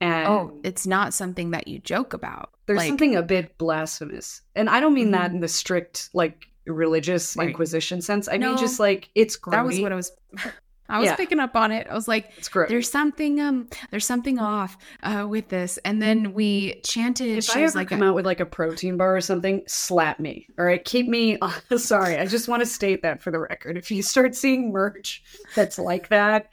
[0.00, 2.50] And Oh, it's not something that you joke about.
[2.66, 5.34] there's Like, something a bit blasphemous, and I don't mean that Mhm.
[5.36, 7.48] in the strict like religious Right.
[7.48, 8.28] inquisition sense.
[8.28, 9.52] I No, mean just like it's grody.
[9.52, 10.12] that was what I was
[10.90, 11.16] I was Yeah.
[11.16, 11.86] picking up on it.
[11.90, 12.68] I was like, it's grody.
[12.68, 17.60] there's something um there's something off uh with this and then we chanted If she
[17.60, 20.46] I was ever like come out with like a protein bar or something, slap me.
[20.58, 21.38] All right, keep me.
[21.76, 23.76] sorry, I just want to state that for the record.
[23.78, 25.22] If you start seeing merch
[25.56, 26.50] that's like that,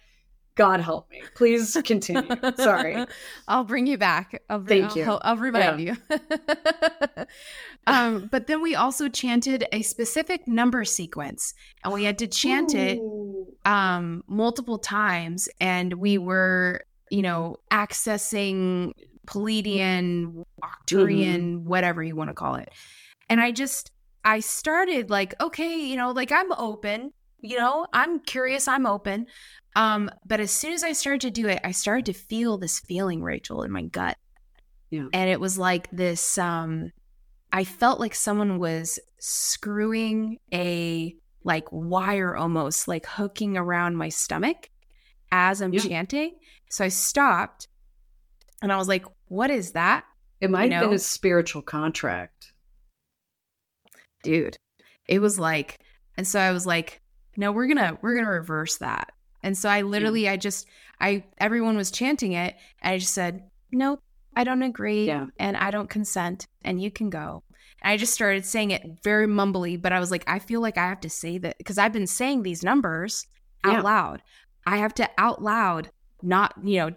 [0.55, 1.21] God help me.
[1.35, 2.23] Please continue.
[2.57, 3.05] Sorry.
[3.47, 5.03] i'll bring you back i'll bring, Thank I'll, you.
[5.03, 5.95] I'll, I'll remind you
[7.87, 12.73] um but then we also chanted a specific number sequence and we had to chant
[12.73, 12.99] it
[13.65, 18.93] um multiple times and we were you know accessing
[19.27, 22.69] Pleiadian Arcturian whatever you want to call it
[23.29, 23.91] and i just
[24.23, 29.27] i started like okay you know like i'm open you know i'm curious i'm open
[29.75, 32.79] um but as soon as i started to do it i started to feel this
[32.79, 34.17] feeling rachel in my gut
[34.89, 35.07] Yeah.
[35.13, 36.91] and it was like this um
[37.51, 44.69] i felt like someone was screwing a like wire almost like hooking around my stomach
[45.31, 45.81] as i'm Yeah.
[45.81, 46.31] chanting
[46.69, 47.67] so i stopped
[48.61, 50.05] and i was like what is that
[50.41, 50.87] It might have know?
[50.89, 52.53] been a spiritual contract.
[54.23, 54.57] dude
[55.07, 55.79] it was like
[56.17, 57.01] and so i was like
[57.37, 59.11] no we're gonna we're gonna reverse that
[59.45, 60.67] and so i literally i just
[60.99, 63.33] i everyone was chanting it and i just said
[63.71, 63.99] nope
[64.35, 65.27] i don't agree Yeah.
[65.37, 67.43] and i don't consent and you can go
[67.81, 70.77] and i just started saying it very mumbly but i was like i feel like
[70.77, 73.25] i have to say that because i've been saying these numbers
[73.63, 73.81] out Yeah.
[73.81, 74.21] loud
[74.65, 75.89] i have to out loud
[76.21, 76.89] not you know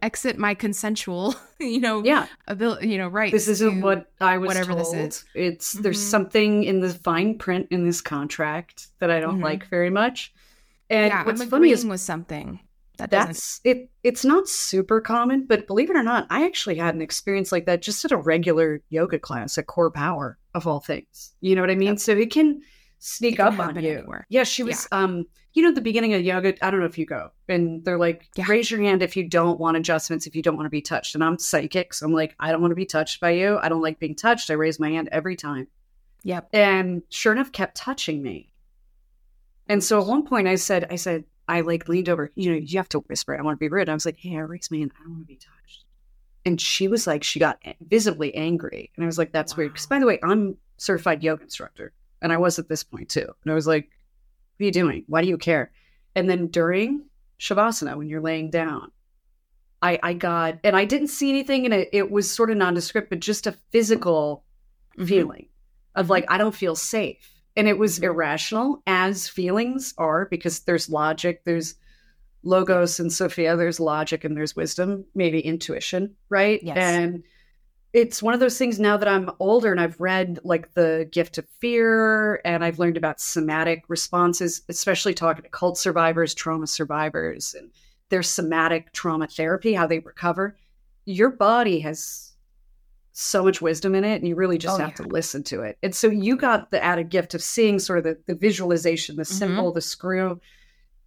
[0.00, 4.46] exit my consensual you know Yeah, ability you know right this isn't what I was
[4.48, 5.24] whatever this is.
[5.34, 6.10] It's there's Mhm.
[6.10, 9.42] something in the fine print in this contract that I don't Mhm.
[9.50, 10.32] like very much.
[10.90, 12.60] And yeah what's i'm funny is with something
[12.98, 16.74] that doesn't that's it it's not super common but believe it or not i actually
[16.76, 20.80] had an experience like that just at a regular yoga class at CorePower of all
[20.80, 21.98] things you know what i mean Yep.
[22.00, 22.60] so it can
[22.98, 24.26] sneak It can up on you anywhere.
[24.28, 27.06] yeah she was um you know the beginning of yoga i don't know if you
[27.06, 28.46] go and they're like Yeah.
[28.48, 31.14] raise your hand if you don't want adjustments if you don't want to be touched
[31.14, 33.68] and i'm psychic so i'm like i don't want to be touched by you i
[33.68, 35.68] don't like being touched i raise my hand every time
[36.24, 36.48] Yep.
[36.52, 38.50] and sure enough kept touching me
[39.68, 42.56] and so at one point i said i said i like leaned over you know
[42.56, 43.88] you have to whisper i want to be rude.
[43.88, 45.84] I was like hey i my hand i don't want to be touched.
[46.44, 48.90] And she was like she got visibly angry.
[48.96, 49.72] And i was like that's weird.
[49.72, 51.92] Because by the way i'm certified yoga instructor
[52.22, 53.26] and i was at this point too.
[53.44, 53.90] And i was like
[54.58, 55.04] what are you doing?
[55.06, 55.70] Why do you care?
[56.16, 57.04] And then during
[57.38, 58.90] Shavasana, when you're laying down,
[59.80, 63.10] I, I got, and I didn't see anything, and it, it was sort of nondescript,
[63.10, 64.44] but just a physical
[64.96, 65.06] mm-hmm.
[65.06, 65.48] feeling
[65.94, 67.37] of like, I don't feel safe.
[67.56, 68.04] And it was mm-hmm.
[68.06, 71.74] irrational, as feelings are, because there's logic, there's
[72.42, 76.62] logos and Sophia, there's logic and there's wisdom, maybe intuition, right?
[76.62, 76.76] Yes.
[76.76, 77.24] And
[77.92, 81.38] it's one of those things now that I'm older and I've read like the gift
[81.38, 87.54] of fear and I've learned about somatic responses, especially talking to cult survivors, trauma survivors,
[87.58, 87.70] and
[88.10, 90.56] their somatic trauma therapy, how they recover.
[91.06, 92.27] Your body has
[93.18, 95.04] so much wisdom in it, and you really just oh, have yeah.
[95.04, 95.78] to listen to it.
[95.82, 99.24] And so you got the added gift of seeing sort of the, the visualization, the
[99.24, 99.74] symbol, mm-hmm.
[99.74, 100.40] the screw,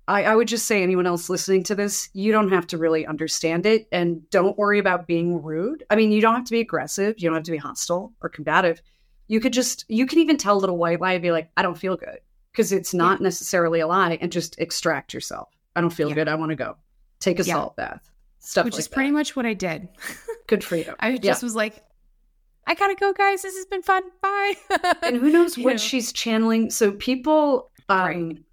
[0.07, 3.05] I, I would just say anyone else listening to this, you don't have to really
[3.05, 5.85] understand it and don't worry about being rude.
[5.89, 8.27] I mean, you don't have to be aggressive, you don't have to be hostile or
[8.27, 8.81] combative.
[9.27, 11.61] You could just, you can even tell a little white lie and be like, I
[11.61, 12.19] don't feel good
[12.51, 13.25] because it's not yeah.
[13.25, 15.47] necessarily a lie and just extract yourself.
[15.77, 16.15] I don't feel yeah.
[16.15, 16.27] good.
[16.27, 16.75] I want to go.
[17.21, 17.53] Take a yeah.
[17.53, 18.09] salt bath.
[18.39, 18.95] Stuff Which like is that.
[18.95, 19.87] pretty much what I did.
[20.47, 20.93] good for you.
[20.99, 21.81] I just was like,
[22.67, 23.41] I gotta go, guys.
[23.41, 24.03] This has been fun.
[24.21, 24.53] Bye.
[25.03, 25.77] and who knows what know.
[25.77, 26.69] she's channeling?
[26.69, 28.43] So people, um,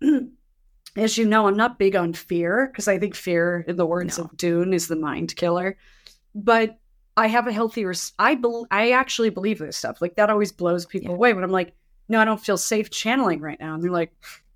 [0.00, 0.22] right.
[0.96, 4.18] as you know, I'm not big on fear because I think fear, in the words
[4.18, 4.24] no.
[4.24, 5.76] of Dune, is the mind killer.
[6.34, 6.78] But
[7.16, 7.84] I have a healthy.
[7.84, 10.00] Res- I be- I actually believe this stuff.
[10.00, 11.16] Like that always blows people yeah.
[11.16, 11.74] away when I'm like,
[12.08, 14.12] no, I don't feel safe channeling right now, and they're like,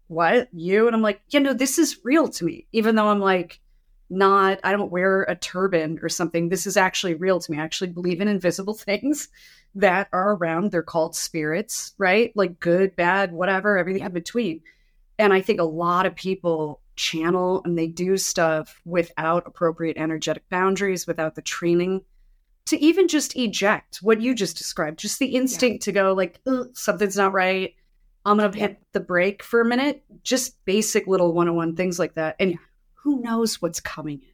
[0.09, 0.87] what you?
[0.87, 2.67] And I'm like, yeah, no, this is real to me.
[2.73, 3.61] Even though I'm like,
[4.11, 6.49] not, I don't wear a turban or something.
[6.49, 7.59] This is actually real to me.
[7.59, 9.29] I actually believe in invisible things
[9.75, 10.71] that are around.
[10.71, 12.33] They're called spirits, right?
[12.35, 14.63] Like good, bad, whatever, everything in between
[15.21, 20.49] and I think a lot of people channel and they do stuff without appropriate energetic
[20.49, 22.01] boundaries, without the training
[22.67, 25.93] to even just eject what you just described, just the instinct yeah.
[25.93, 26.41] to go like,
[26.73, 27.75] something's not right.
[28.25, 30.03] I'm going to hit the brake for a minute.
[30.23, 32.37] Just basic little one on one things like that.
[32.41, 32.57] And yeah.
[33.03, 34.29] Who knows what's coming in?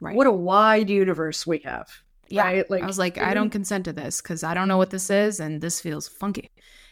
[0.00, 0.16] Right.
[0.16, 1.88] What a wide universe we have.
[2.28, 2.44] Yeah.
[2.44, 2.70] Right?
[2.70, 3.34] Like, I was like, I mhm.
[3.34, 6.50] don't consent to this because I don't know what this is and this feels funky.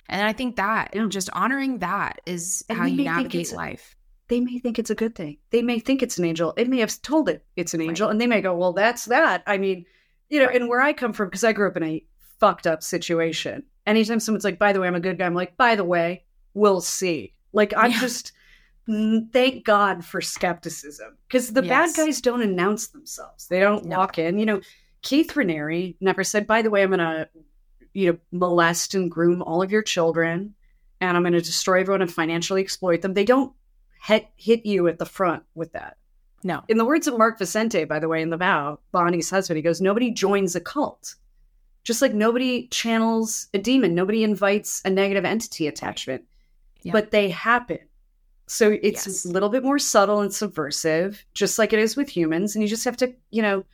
[0.09, 1.07] And I think that yeah.
[1.09, 3.97] just honoring that is and how you navigate life.
[4.29, 5.39] They may think it's a good thing.
[5.51, 6.55] They may think it's an angel.
[6.57, 8.13] It may have told it it's an angel, right.
[8.13, 9.85] and they may go, "Well, that's that." I mean,
[10.31, 10.57] you know, right.
[10.57, 12.05] and where I come from, because I grew up in a
[12.41, 13.65] fucked up situation.
[13.87, 16.25] Anytime someone's like, "By the way, I'm a good guy," I'm like, "By the way,
[16.55, 18.01] we'll see." Like I'm yeah.
[18.01, 18.33] just
[18.87, 21.97] thank God for skepticism because the yes.
[21.97, 23.49] bad guys don't announce themselves.
[23.49, 23.99] They don't no.
[23.99, 24.39] walk in.
[24.39, 24.61] You know,
[25.03, 27.29] Keith Raniere never said, "By the way, I'm going to
[27.95, 30.55] you know, molest and groom all of your children
[31.01, 33.15] and I'm going to destroy everyone and financially exploit them.
[33.15, 33.53] They don't
[34.03, 35.97] hit, hit you at the front with that.
[36.43, 36.63] No.
[36.69, 39.63] In the words of Mark Vicente, by the way, in the vow, Bonnie's husband, he
[39.63, 41.15] goes, Nobody joins a cult.
[41.85, 46.25] Just like nobody channels a demon, nobody invites a negative entity attachment,
[46.83, 46.93] yeah.
[46.93, 47.79] but they happen.
[48.47, 49.25] So it's yes.
[49.25, 52.55] a little bit more subtle and subversive, just like it is with humans.
[52.55, 53.65] And you just have to, you know,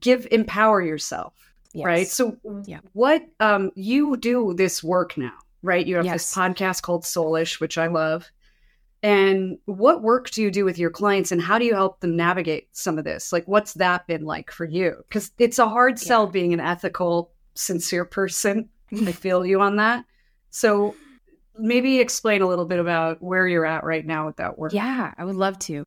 [0.00, 1.34] give, empower yourself
[1.74, 1.84] Yes.
[1.84, 2.08] Right.
[2.08, 2.80] So, yeah.
[2.92, 5.86] what um, you do this work now, right?
[5.86, 6.14] You have yes.
[6.14, 8.30] this podcast called Soul-ish, which I love.
[9.02, 12.14] And what work do you do with your clients and how do you help them
[12.14, 13.32] navigate some of this?
[13.32, 14.96] Like, what's that been like for you?
[15.08, 16.30] Because it's a hard sell yeah.
[16.30, 18.68] being an ethical, sincere person.
[18.92, 20.04] I feel you on that.
[20.50, 20.94] So,
[21.62, 24.72] maybe explain a little bit about where you're at right now with that work.
[24.72, 25.84] Yeah, I would love to.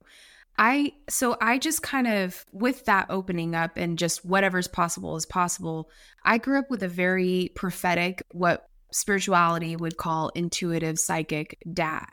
[0.57, 5.25] I so I just kind of with that opening up and just whatever's possible is
[5.25, 5.89] possible.
[6.23, 12.07] I grew up with a very prophetic what spirituality would call intuitive psychic dad.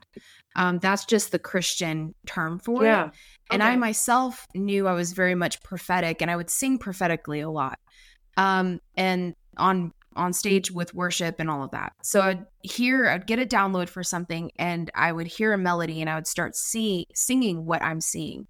[0.56, 3.06] Um, that's just the Christian term for yeah.
[3.06, 3.12] it.
[3.52, 3.62] And.
[3.62, 7.78] I myself knew I was very much prophetic and I would sing prophetically a lot.
[8.36, 11.92] Um, and on on stage with worship and all of that.
[12.02, 16.00] So I'd hear, I'd get a download for something and I would hear a melody
[16.00, 18.46] and I would start see, singing what I'm seeing.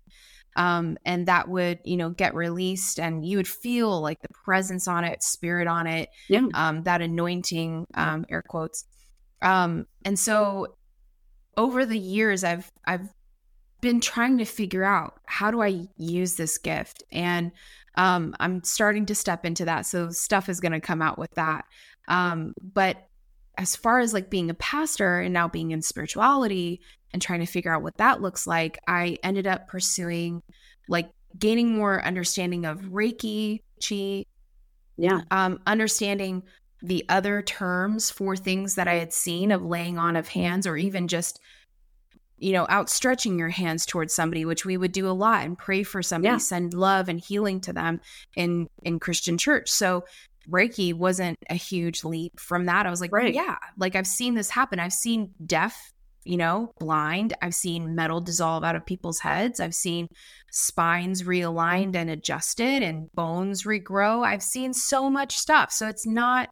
[0.54, 4.86] Um, and that would, you know, get released and you would feel like the presence
[4.86, 6.46] on it, spirit on it, yeah.
[6.54, 8.84] um, that anointing, um, air quotes.
[9.40, 10.76] Um, and so
[11.56, 13.08] over the years, I've, I've
[13.80, 17.02] been trying to figure out how do I use this gift?
[17.10, 17.50] And
[17.96, 19.86] um, I'm starting to step into that.
[19.86, 21.64] So stuff is going to come out with that.
[22.08, 22.96] Um, but
[23.58, 26.80] as far as like being a pastor and now being in spirituality
[27.12, 30.42] and trying to figure out what that looks like, I ended up pursuing
[30.88, 34.24] like gaining more understanding of Reiki, Chi,
[34.96, 36.42] yeah, um, understanding
[36.82, 40.76] the other terms for things that I had seen of laying on of hands or
[40.76, 41.40] even just
[42.42, 45.84] you know, outstretching your hands towards somebody, which we would do a lot and pray
[45.84, 46.38] for somebody, yeah.
[46.38, 48.00] send love and healing to them
[48.36, 49.70] in in Christian church.
[49.70, 50.04] So
[50.50, 52.84] Reiki wasn't a huge leap from that.
[52.84, 53.32] I was like, right.
[53.32, 54.80] yeah, like I've seen this happen.
[54.80, 55.92] I've seen deaf
[56.24, 57.34] you know, blind.
[57.42, 59.58] I've seen metal dissolve out of people's heads.
[59.58, 60.06] I've seen
[60.52, 61.30] spines mm-hmm.
[61.30, 64.24] realigned and adjusted and bones regrow.
[64.24, 65.72] I've seen so much stuff.
[65.72, 66.48] So it's not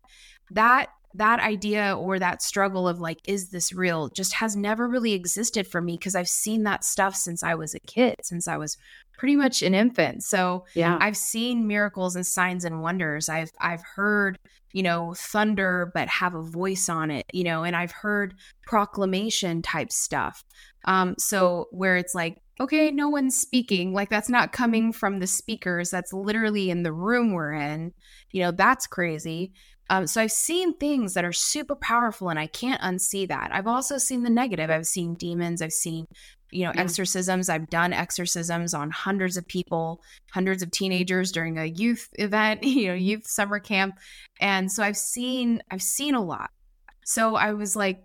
[0.51, 5.13] that that idea or that struggle of like is this real just has never really
[5.13, 8.57] existed for me because I've seen that stuff since I was a kid, since I
[8.57, 8.77] was
[9.19, 10.23] pretty much an infant.
[10.23, 10.97] So yeah.
[11.01, 13.29] I've seen miracles and signs and wonders.
[13.29, 14.39] I've I've heard,
[14.73, 18.35] you know, thunder but have a voice on it, you know, and I've heard
[18.67, 20.45] proclamation type stuff.
[20.85, 25.27] Um so where it's like okay, no one's speaking, like that's not coming from the
[25.27, 27.93] speakers, that's literally in the room we're in.
[28.33, 29.53] You know, that's crazy.
[29.89, 33.51] Um, so I've seen things that are super powerful and I can't unsee that.
[33.53, 34.71] I've also seen the negative.
[34.71, 36.07] I've seen demons, I've seen,
[36.53, 36.83] you know, yeah.
[36.83, 37.49] exorcisms.
[37.49, 40.01] I've done exorcisms on hundreds of people,
[40.33, 43.97] hundreds of teenagers during a youth event, you know, youth summer camp.
[44.39, 46.51] And so I've seen I've seen a lot.
[47.05, 48.05] So I was like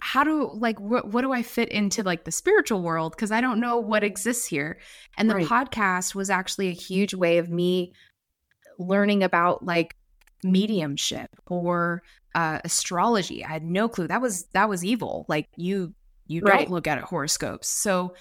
[0.00, 3.40] how do like what what do I fit into like the spiritual world because I
[3.40, 4.78] don't know what exists here.
[5.16, 5.46] And the right.
[5.46, 7.92] podcast was actually a huge way of me
[8.78, 9.96] learning about like
[10.44, 12.02] mediumship or
[12.34, 13.44] uh, astrology.
[13.44, 14.06] I had no clue.
[14.06, 15.26] That was that was evil.
[15.28, 15.94] Like you
[16.26, 16.60] you right.
[16.60, 17.68] don't look at it horoscopes.
[17.68, 18.14] So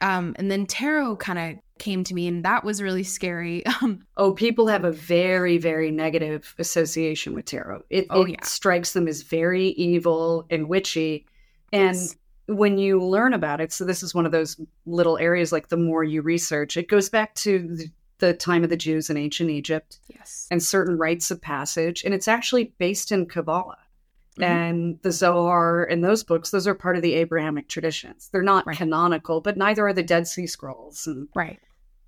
[0.00, 3.64] um and then tarot kind of came to me and that was really scary.
[3.82, 7.82] Um oh, people have a very very negative association with tarot.
[7.90, 8.44] It, oh, it yeah.
[8.44, 11.26] strikes them as very evil and witchy.
[11.72, 12.16] And yes.
[12.46, 15.76] when you learn about it, so this is one of those little areas like the
[15.76, 17.90] more you research, it goes back to the
[18.22, 19.98] the time of the Jews in ancient Egypt.
[20.08, 20.46] Yes.
[20.50, 22.04] And certain rites of passage.
[22.04, 23.78] And it's actually based in Kabbalah.
[24.38, 24.42] Mm-hmm.
[24.44, 28.30] And the Zohar and those books, those are part of the Abrahamic traditions.
[28.32, 28.76] They're not right.
[28.76, 31.06] canonical, but neither are the Dead Sea Scrolls.
[31.06, 31.60] And right.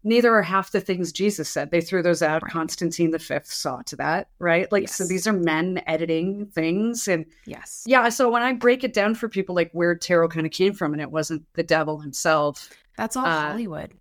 [0.07, 1.71] Neither are half the things Jesus said.
[1.71, 2.43] They threw those out.
[2.43, 2.53] Right.
[2.53, 4.71] Constantine V saw to that, right?
[4.71, 4.97] Like, yes.
[4.97, 7.09] so these are men editing things.
[7.09, 7.85] And yes.
[7.87, 8.11] Yeah.
[8.11, 10.93] So when I break it down for people, like where tarot kind of came from,
[10.93, 12.71] and it wasn't the devil himself.
[12.99, 13.95] That's all uh, Hollywood.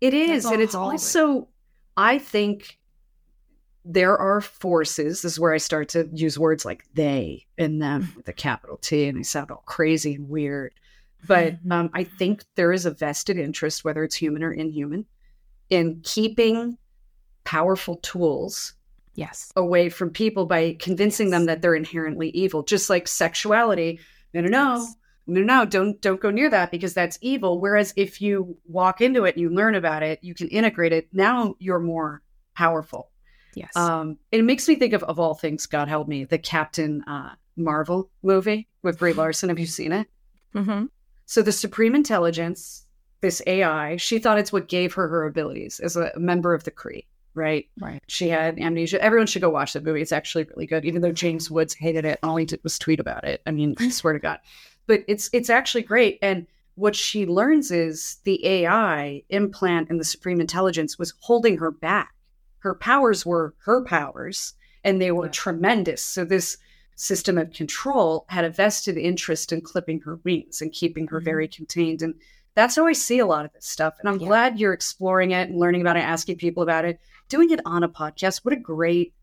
[0.00, 0.44] It is.
[0.46, 0.94] And it's Hollywood.
[0.94, 1.48] also,
[1.96, 2.79] I think
[3.84, 5.22] there are forces.
[5.22, 8.76] This is where I start to use words like they and them with a capital
[8.76, 10.74] T, and I sound all crazy and weird.
[11.26, 11.72] But mm-hmm.
[11.72, 15.06] um, I think there is a vested interest, whether it's human or inhuman,
[15.68, 16.78] in keeping
[17.44, 18.74] powerful tools
[19.14, 21.32] yes away from people by convincing yes.
[21.32, 23.98] them that they're inherently evil just like sexuality
[24.34, 24.94] no no no yes
[25.30, 27.60] no, no, don't don't go near that because that's evil.
[27.60, 31.08] Whereas if you walk into it and you learn about it, you can integrate it.
[31.12, 32.22] Now you're more
[32.54, 33.09] powerful.
[33.54, 33.74] Yes.
[33.76, 35.66] Um, it makes me think of of all things.
[35.66, 39.48] God help me, the Captain uh, Marvel movie with Brie Larson.
[39.48, 40.06] Have you seen it?
[40.54, 40.86] Mm-hmm.
[41.26, 42.84] So the Supreme Intelligence,
[43.20, 46.70] this AI, she thought it's what gave her her abilities as a member of the
[46.70, 47.06] Kree.
[47.34, 47.68] Right.
[47.80, 48.02] Right.
[48.08, 49.00] She had amnesia.
[49.00, 50.02] Everyone should go watch that movie.
[50.02, 52.18] It's actually really good, even though James Woods hated it.
[52.24, 53.40] All he did was tweet about it.
[53.46, 54.40] I mean, I swear to God
[54.90, 56.18] but it's it's actually great.
[56.20, 61.70] And what she learns is the AI implant in the supreme intelligence was holding her
[61.70, 62.12] back.
[62.60, 64.54] Her powers were her powers,
[64.84, 65.32] and they were yeah.
[65.32, 66.02] tremendous.
[66.02, 66.56] So this
[67.00, 71.24] system of control had a vested interest in clipping her wings and keeping her mm-hmm.
[71.24, 72.02] very contained.
[72.02, 72.14] And
[72.54, 73.94] that's how I see a lot of this stuff.
[74.00, 74.26] And I'm yeah.
[74.26, 77.82] glad you're exploring it and learning about it, asking people about it, doing it on
[77.82, 78.44] a podcast.
[78.44, 79.14] What a great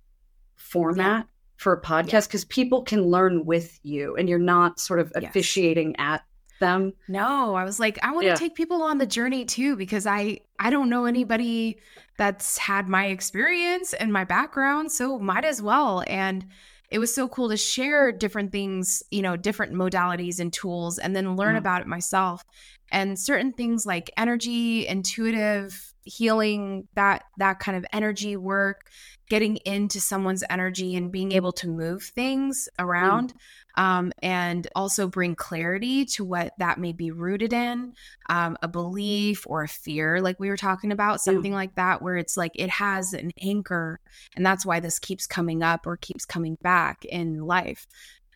[0.56, 1.28] format
[1.58, 2.56] for a podcast because yeah.
[2.56, 5.30] people can learn with you and you're not sort of yes.
[5.30, 6.24] officiating at
[6.60, 6.94] them.
[7.08, 8.36] No, I was like, I want to yeah.
[8.36, 11.80] take people on the journey too because I I don't know anybody
[12.18, 16.04] that's had my experience and my background, so might as well.
[16.08, 16.46] And
[16.90, 21.16] it was so cool to share different things, you know, different modalities and tools, and
[21.16, 21.58] then learn mm-hmm.
[21.58, 22.44] about it myself.
[22.92, 28.90] And certain things like energy, intuitive healing, that that kind of energy work,
[29.30, 33.34] getting into someone's energy and being able to move things around
[33.78, 33.82] mm.
[33.82, 37.94] um, and also bring clarity to what that may be rooted in
[38.30, 42.16] um, a belief or a fear like we were talking about something like that where
[42.16, 44.00] it's like it has an anchor
[44.36, 47.86] and that's why this keeps coming up or keeps coming back in life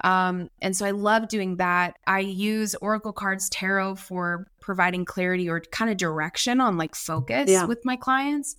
[0.04, 1.96] um, and so I love doing that.
[2.08, 7.50] I use Oracle Cards Tarot for providing clarity or kind of direction on like focus
[7.50, 7.66] yeah.
[7.66, 8.56] with my clients.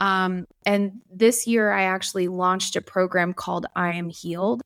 [0.00, 4.62] Um, and this year, I actually launched a program called I Am Healed.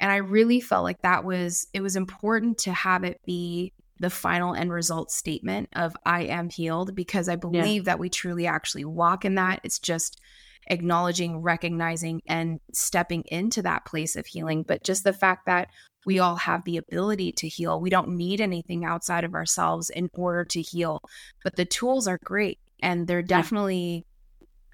[0.00, 4.10] And I really felt like that was, it was important to have it be the
[4.10, 7.92] final end result statement of I am healed because I believe yeah.
[7.92, 9.60] that we truly actually walk in that.
[9.62, 10.20] It's just
[10.68, 14.62] acknowledging, recognizing, and stepping into that place of healing.
[14.66, 15.68] But just the fact that
[16.06, 20.10] we all have the ability to heal, we don't need anything outside of ourselves in
[20.14, 21.00] order to heal.
[21.42, 24.06] But the tools are great and they're definitely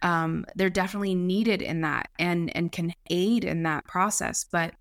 [0.03, 4.45] um, they're definitely needed in that and and can aid in that process.
[4.51, 4.75] But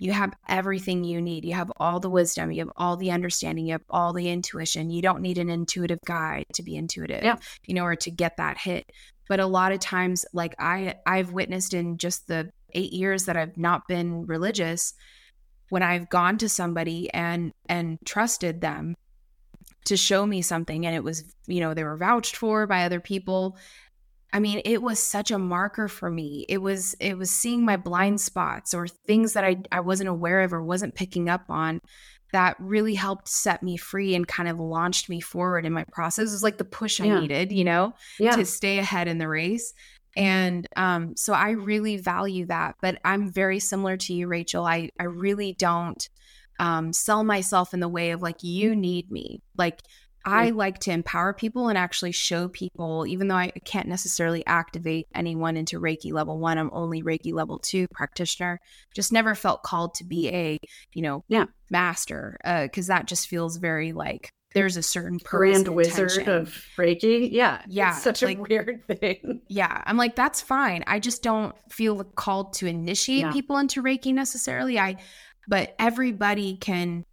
[0.00, 1.44] you have everything you need.
[1.44, 4.90] You have all the wisdom, you have all the understanding, you have all the intuition.
[4.90, 7.36] You don't need an intuitive guide to be intuitive, Yeah.
[7.64, 8.90] you know, or to get that hit.
[9.28, 13.36] But a lot of times, like I, I've witnessed in just the eight years that
[13.36, 14.94] I've not been religious,
[15.70, 18.94] when I've gone to somebody and and trusted them
[19.86, 23.00] to show me something, and it was, you know, they were vouched for by other
[23.00, 23.56] people.
[24.32, 26.44] I mean, it was such a marker for me.
[26.48, 30.42] It was it was seeing my blind spots or things that I I wasn't aware
[30.42, 31.80] of or wasn't picking up on
[32.34, 36.28] that really helped set me free and kind of launched me forward in my process.
[36.28, 37.20] It was like the push I Yeah.
[37.20, 38.34] needed, you know, Yeah.
[38.34, 39.72] to stay ahead in the race.
[40.16, 42.74] And um, so I really value that.
[42.82, 44.66] But I'm very similar to you, Rachel.
[44.66, 46.08] I, I really don't
[46.58, 49.40] um, sell myself in the way of like, you need me.
[49.56, 49.80] Like,
[50.24, 55.06] I like to empower people and actually show people, even though I can't necessarily activate
[55.14, 58.58] anyone into Reiki level one, I'm only Reiki level two practitioner.
[58.94, 60.58] Just never felt called to be a,
[60.92, 61.44] you know, Yeah.
[61.70, 66.56] master, uh, because that just feels very like there's a certain Grand and wizard of
[66.78, 67.28] Reiki.
[67.32, 67.60] Yeah.
[67.66, 69.40] Yeah, It's such like- a weird thing.
[69.48, 70.84] Yeah, I'm like that's fine.
[70.86, 73.32] I just don't feel called to initiate Yeah.
[73.32, 74.78] people into Reiki necessarily.
[74.78, 74.96] I
[75.48, 77.04] but everybody can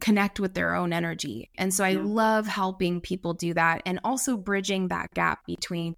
[0.00, 1.50] connect with their own energy.
[1.56, 2.02] And so I Yeah.
[2.04, 5.94] love helping people do that and also bridging that gap between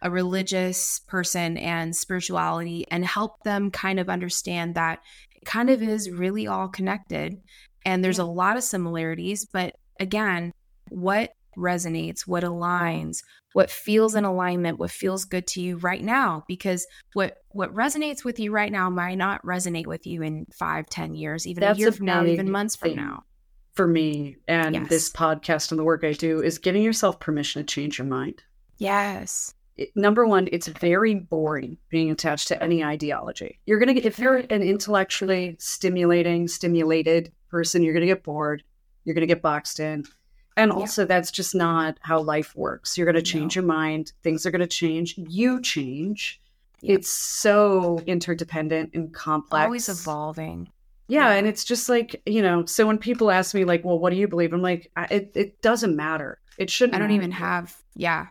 [0.00, 5.00] a religious person and spirituality and help them kind of understand that
[5.34, 7.36] it kind of is really all connected
[7.84, 10.52] and there's a lot of similarities, but again,
[10.88, 13.18] what resonates, what aligns,
[13.52, 16.44] what feels in alignment, what feels good to you right now.
[16.48, 20.86] Because what what resonates with you right now might not resonate with you in five,
[20.86, 22.96] ten years, even That's a year from now, even months from thing.
[22.96, 23.24] now.
[23.74, 24.88] For me and Yes.
[24.88, 28.42] this podcast and the work I do is giving yourself permission to change your mind.
[28.78, 29.54] Yes.
[29.78, 33.58] it- number one, it's very boring being attached to any ideology.
[33.64, 38.62] You're gonna get if you're an intellectually stimulating, stimulated person, you're gonna get bored.
[39.04, 40.04] You're gonna get boxed in,
[40.58, 40.76] and Yeah.
[40.76, 42.98] also that's just not how life works.
[42.98, 43.62] You're gonna change No.
[43.62, 44.12] your mind.
[44.22, 45.14] Things are gonna change.
[45.16, 46.38] You change.
[46.82, 46.96] Yeah.
[46.96, 49.64] It's so interdependent and complex.
[49.64, 50.68] Always evolving.
[51.12, 51.34] Yeah, Yeah.
[51.38, 52.64] and it's just like you know.
[52.66, 55.32] So when people ask me like, "Well, what do you believe?" I'm like, I, "It
[55.34, 56.40] it doesn't matter.
[56.58, 57.16] It shouldn't." I don't matter.
[57.20, 58.26] even have yeah.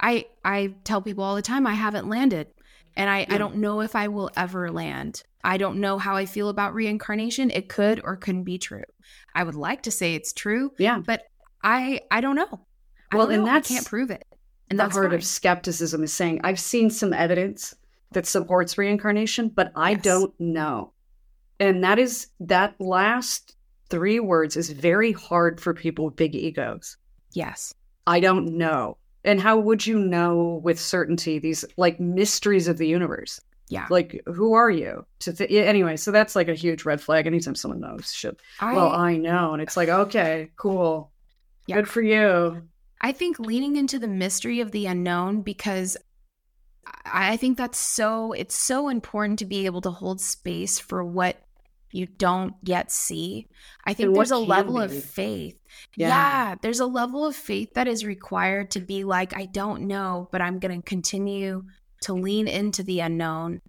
[0.00, 2.48] I I tell people all the time I haven't landed.
[2.96, 3.34] And I, Yeah.
[3.34, 5.22] I don't know if I will ever land.
[5.42, 7.50] I don't know how I feel about reincarnation.
[7.50, 8.84] It could or couldn't be true.
[9.34, 11.00] I would like to say it's true, Yeah.
[11.04, 11.22] but
[11.62, 12.66] I I don't know.
[13.12, 13.52] I Well, don't and know.
[13.52, 14.24] that's I can't prove it.
[14.70, 15.14] And the that's heart fine.
[15.18, 17.74] of skepticism is saying I've seen some evidence
[18.12, 20.02] that supports reincarnation, but I Yes.
[20.02, 20.92] don't know.
[21.60, 23.54] And that is that last
[23.90, 26.96] three words is very hard for people with big egos.
[27.32, 27.74] yes.
[28.06, 28.98] I don't know.
[29.24, 33.40] And how would you know with certainty these like mysteries of the universe?
[33.70, 33.86] Yeah.
[33.88, 35.06] Like, who are you?
[35.20, 37.26] To th- anyway, so that's like a huge red flag.
[37.26, 38.38] Anytime someone knows shit.
[38.60, 41.12] I well, I know, and it's like, okay, cool,
[41.66, 41.76] Yeah.
[41.76, 42.68] good for you.
[43.00, 45.96] I think leaning into the mystery of the unknown because
[47.06, 51.02] I I think that's so it's so important to be able to hold space for
[51.02, 51.36] what
[51.94, 53.46] you don't yet see.
[53.84, 55.56] I think there's a level of faith.
[55.96, 56.08] Yeah.
[56.08, 56.54] Yeah.
[56.60, 60.40] there's a level of faith that is required to be like I don't know, but
[60.42, 61.62] I'm going to continue
[62.02, 63.60] to lean into the unknown.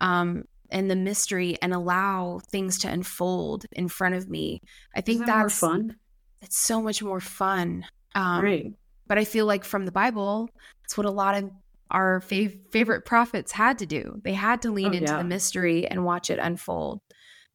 [0.00, 4.60] Um and the mystery and allow things to unfold in front of me.
[4.94, 5.96] I think Isn't that more that's fun.
[6.42, 7.86] it's so much more fun.
[8.14, 8.72] Um, Right.
[9.06, 10.50] but I feel like from the Bible,
[10.84, 11.50] it's what a lot of
[11.90, 14.20] our fav- favorite prophets had to do.
[14.24, 15.18] They had to lean Oh, into yeah.
[15.18, 17.00] the mystery and watch it unfold.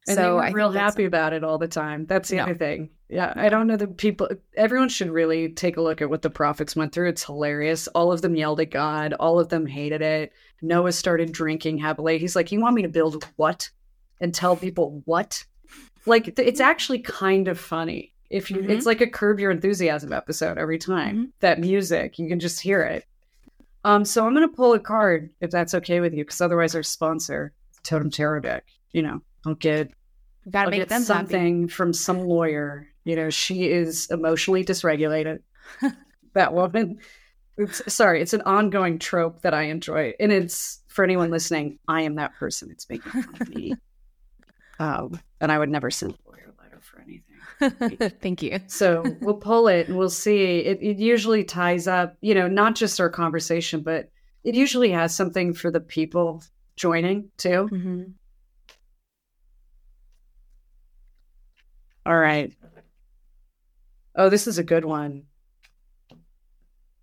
[0.06, 2.04] And so I think real happy about it all the time.
[2.06, 2.42] That's the No.
[2.44, 2.90] other thing.
[3.08, 4.28] Yeah, I don't know that people.
[4.56, 7.08] Everyone should really take a look at what the prophets went through.
[7.08, 7.86] It's hilarious.
[7.88, 9.14] All of them yelled at God.
[9.14, 10.32] All of them hated it.
[10.60, 12.18] Noah started drinking heavily.
[12.18, 13.70] He's like, "You want me to build what?
[14.20, 15.44] And tell people what?"
[16.06, 18.12] Like, it's actually kind of funny.
[18.30, 18.68] If you, Mhm.
[18.70, 21.16] it's like a Curb Your Enthusiasm episode every time.
[21.16, 21.30] Mhm.
[21.40, 23.04] That music, you can just hear it.
[23.84, 26.82] Um, so I'm gonna pull a card if that's okay with you, because otherwise our
[26.82, 27.52] sponsor,
[27.82, 29.92] Totem Tarot deck, you know, don't get
[30.44, 31.04] We got to I'll make them happy.
[31.04, 32.88] something from some lawyer.
[33.04, 35.40] You know, she is emotionally dysregulated.
[36.34, 36.98] that woman.
[37.70, 41.78] Sorry, it's an ongoing trope that I enjoy, and it's for anyone listening.
[41.86, 42.70] I am that person.
[42.72, 43.76] It's making fun of me,
[44.80, 48.10] um, and I would never send a lawyer letter for anything.
[48.20, 48.58] Thank you.
[48.66, 50.58] So we'll pull it and we'll see.
[50.60, 54.10] It, it usually ties up, you know, not just our conversation, but
[54.42, 56.42] it usually has something for the people
[56.76, 57.68] joining too.
[57.68, 58.02] hmm
[62.06, 62.52] All right.
[64.16, 65.24] Oh, this is a good one.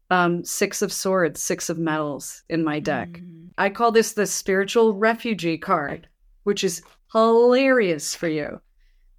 [0.10, 3.10] Um, six of swords, six of medals in my deck.
[3.10, 3.48] Mm-hmm.
[3.58, 6.08] I call this the spiritual refugee card,
[6.44, 6.82] which is
[7.14, 8.62] hilarious for you.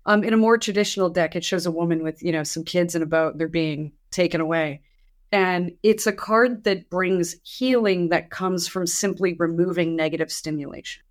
[0.05, 2.95] Um, in a more traditional deck, it shows a woman with, you know, some kids
[2.95, 3.39] in a boat.
[3.39, 4.83] They're being taken away.
[5.31, 11.03] And it's a card that brings healing that comes from simply removing negative stimulation.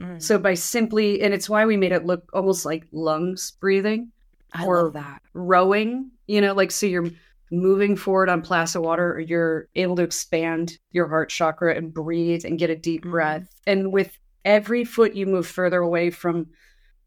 [0.00, 0.20] Mm.
[0.22, 4.12] So by simply, and it's why we made it look almost like lungs breathing
[4.52, 5.22] I or that.
[5.34, 7.10] rowing, you know, like so you're
[7.50, 12.44] moving forward on placid water or you're able to expand your heart chakra and breathe
[12.44, 13.10] and get a deep mm.
[13.10, 13.48] breath.
[13.66, 16.48] And with every foot you move further away from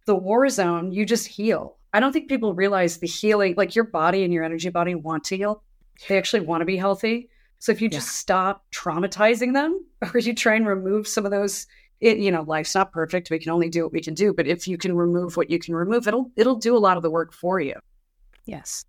[0.06, 1.78] the war zone, you just heal.
[1.94, 5.24] I don't think people realize the healing, like your body and your energy body want
[5.26, 5.64] to heal.
[6.08, 7.30] They actually want to be healthy.
[7.60, 9.84] So if you just stop traumatizing them
[10.14, 11.68] or you try and remove some of those
[12.02, 13.30] it, you know, life's not perfect.
[13.30, 14.34] We can only do what we can do.
[14.34, 17.04] But if you can remove what you can remove, it'll it'll do a lot of
[17.04, 17.76] the work for you.
[18.46, 18.86] Yes.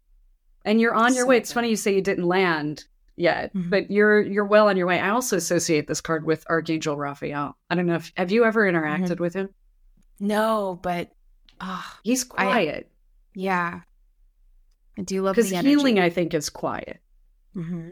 [0.64, 1.36] And you're on your so way.
[1.38, 2.84] It's funny you say you didn't land
[3.16, 3.70] yet, mm-hmm.
[3.70, 5.00] but you're you're well on your way.
[5.00, 7.56] I also associate this card with Archangel Raphael.
[7.68, 9.22] I don't know if have you ever interacted mm-hmm.
[9.22, 9.48] with him?
[10.20, 11.10] No, but
[11.60, 12.86] oh, he's quiet.
[12.86, 12.90] I,
[13.34, 13.80] yeah,
[14.98, 15.98] I do love because healing.
[15.98, 17.00] I think is quiet.
[17.56, 17.90] Mm-hmm.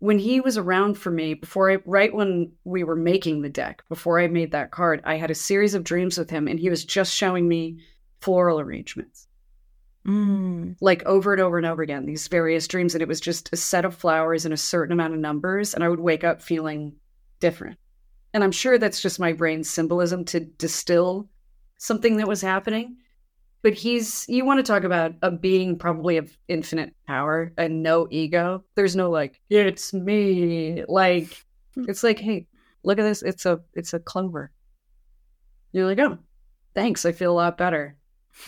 [0.00, 3.82] When he was around for me before I, right when we were making the deck,
[3.88, 6.70] before I made that card, I had a series of dreams with him, and he
[6.70, 7.80] was just showing me
[8.20, 9.26] floral arrangements.
[10.06, 10.76] Mm.
[10.80, 12.94] Like over and over and over again, these various dreams.
[12.94, 15.74] And it was just a set of flowers and a certain amount of numbers.
[15.74, 16.96] And I would wake up feeling
[17.40, 17.78] different.
[18.32, 21.28] And I'm sure that's just my brain's symbolism to distill
[21.76, 22.96] something that was happening.
[23.62, 28.06] But he's, you want to talk about a being probably of infinite power and no
[28.10, 28.64] ego.
[28.76, 30.84] There's no like, it's me.
[30.86, 31.44] Like,
[31.74, 31.84] hmm.
[31.88, 32.46] it's like, hey,
[32.84, 33.22] look at this.
[33.22, 34.52] It's a, it's a clover.
[35.72, 36.18] You're like, oh,
[36.74, 37.04] thanks.
[37.04, 37.96] I feel a lot better.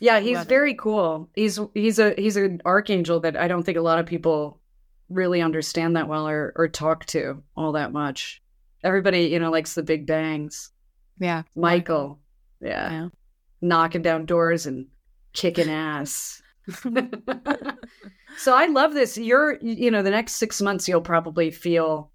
[0.00, 0.78] yeah, he's Love very it.
[0.78, 1.28] cool.
[1.34, 4.58] He's, he's a, he's an archangel that I don't think a lot of people
[5.10, 8.42] really understand that well or, or talk to all that much.
[8.82, 10.70] Everybody, you know, likes the big bangs.
[11.18, 11.42] Yeah.
[11.54, 12.18] Michael.
[12.60, 12.90] Yeah.
[12.90, 13.08] yeah.
[13.62, 14.88] Knocking down doors and
[15.32, 16.42] kicking ass.
[18.38, 19.16] so I love this.
[19.16, 22.10] You're, you know, the next six months, you'll probably feel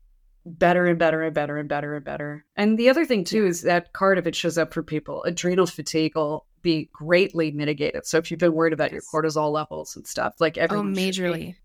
[0.46, 2.46] better and better and better and better and better.
[2.56, 3.50] And the other thing, too, yeah.
[3.50, 8.06] is that card, if it shows up for people, adrenal fatigue will be greatly mitigated.
[8.06, 9.04] So if you've been worried about yes.
[9.14, 10.94] your cortisol levels and stuff, like everyone.
[10.94, 11.56] Oh, majorly.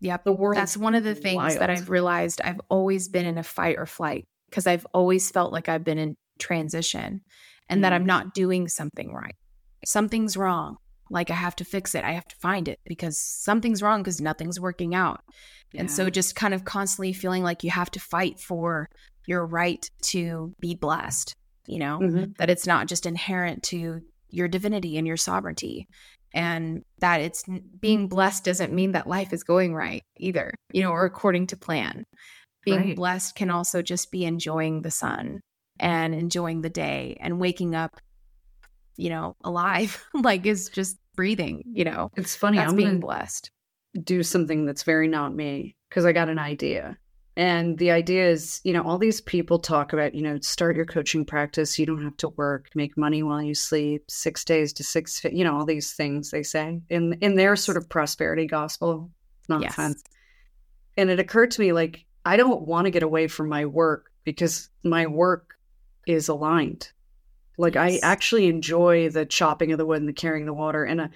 [0.00, 0.24] Yep.
[0.24, 1.58] The world That's one of the things wild.
[1.58, 5.52] that I've realized I've always been in a fight or flight because I've always felt
[5.52, 7.22] like I've been in transition
[7.68, 8.08] and that I'm mm.
[8.08, 9.34] not doing something right.
[9.84, 10.76] Something's wrong.
[11.10, 12.04] Like I have to fix it.
[12.04, 15.20] I have to find it because something's wrong because nothing's working out.
[15.72, 15.82] Yeah.
[15.82, 18.88] And so just kind of constantly feeling like you have to fight for
[19.26, 21.34] your right to be blessed,
[21.66, 22.24] you know, mm-hmm.
[22.38, 24.00] that it's not just inherent to
[24.30, 25.86] your divinity and your sovereignty.
[26.34, 27.44] And that it's
[27.80, 31.56] being blessed doesn't mean that life is going right either, you know, or according to
[31.56, 32.04] plan.
[32.64, 32.96] Being right.
[32.96, 35.40] blessed can also just be enjoying the sun
[35.80, 38.00] and enjoying the day and waking up,
[38.96, 42.10] you know, alive, like is just breathing, you know.
[42.16, 42.58] It's funny.
[42.58, 43.50] I'm being blessed.
[44.02, 46.98] Do something that's very not me because I got an idea.
[47.38, 50.86] And the idea is, you know, all these people talk about, you know, start your
[50.86, 51.78] coaching practice.
[51.78, 55.44] You don't have to work, make money while you sleep, six days to six, you
[55.44, 59.10] know, all these things they say in in their sort of prosperity gospel
[59.50, 60.02] nonsense.
[60.06, 60.14] Yes.
[60.96, 64.10] And it occurred to me, like, I don't want to get away from my work
[64.24, 65.55] because my work
[66.06, 66.92] is aligned.
[67.58, 68.02] Like yes.
[68.02, 70.84] I actually enjoy the chopping of the wood and the carrying the water.
[70.84, 71.08] And uh,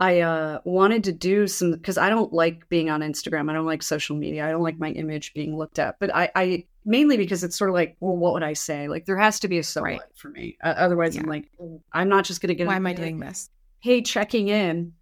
[0.00, 3.50] I uh, wanted to do some because I don't like being on Instagram.
[3.50, 4.46] I don't like social media.
[4.46, 5.98] I don't like my image being looked at.
[6.00, 8.88] But I, I mainly because it's sort of like, well, what would I say?
[8.88, 10.00] Like there has to be a so right.
[10.16, 10.56] for me.
[10.62, 11.22] Uh, otherwise, yeah.
[11.22, 11.50] I'm like,
[11.92, 12.66] I'm not just going to get.
[12.66, 13.50] Why am I doing this?
[13.80, 14.92] Hey, checking in.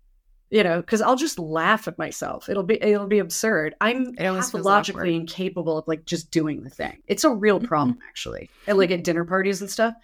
[0.51, 2.49] You know, because I'll just laugh at myself.
[2.49, 3.77] It'll be it'll be absurd.
[3.81, 7.03] I'm pathologically incapable of like just doing the thing.
[7.07, 8.51] It's a real problem actually.
[8.67, 9.95] and like at dinner parties and stuff.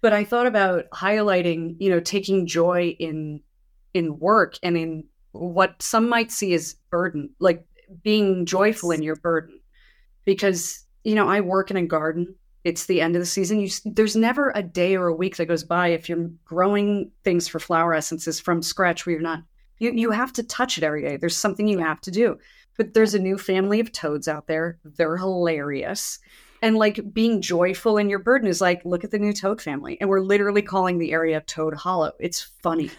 [0.00, 3.40] But I thought about highlighting, you know, taking joy in
[3.92, 7.64] in work and in what some might see as burden, like
[8.02, 9.60] being joyful in your burden.
[10.24, 12.34] Because, you know, I work in a garden.
[12.64, 13.60] It's the end of the season.
[13.60, 17.46] You, there's never a day or a week that goes by if you're growing things
[17.46, 19.42] for flower essences from scratch where you're not.
[19.78, 21.16] You, you have to touch it every day.
[21.16, 22.38] There's something you have to do.
[22.76, 24.78] But there's a new family of toads out there.
[24.84, 26.18] They're hilarious.
[26.60, 29.98] And like being joyful in your burden is like, look at the new toad family.
[30.00, 32.12] And we're literally calling the area Toad Hollow.
[32.18, 32.90] It's funny.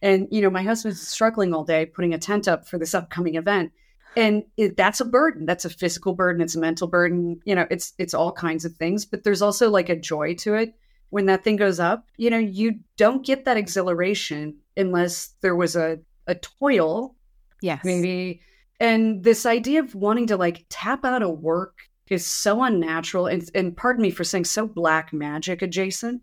[0.00, 3.36] And, you know, my husband's struggling all day putting a tent up for this upcoming
[3.36, 3.72] event.
[4.16, 5.46] And it, that's a burden.
[5.46, 6.42] That's a physical burden.
[6.42, 7.40] It's a mental burden.
[7.44, 9.04] You know, it's it's all kinds of things.
[9.04, 10.74] But there's also like a joy to it.
[11.10, 15.76] When that thing goes up, you know, you don't get that exhilaration unless there was
[15.76, 17.16] a a toil.
[17.60, 17.84] Yes.
[17.84, 18.42] Maybe.
[18.80, 23.48] And this idea of wanting to like tap out of work is so unnatural and,
[23.54, 26.22] and pardon me for saying so black magic adjacent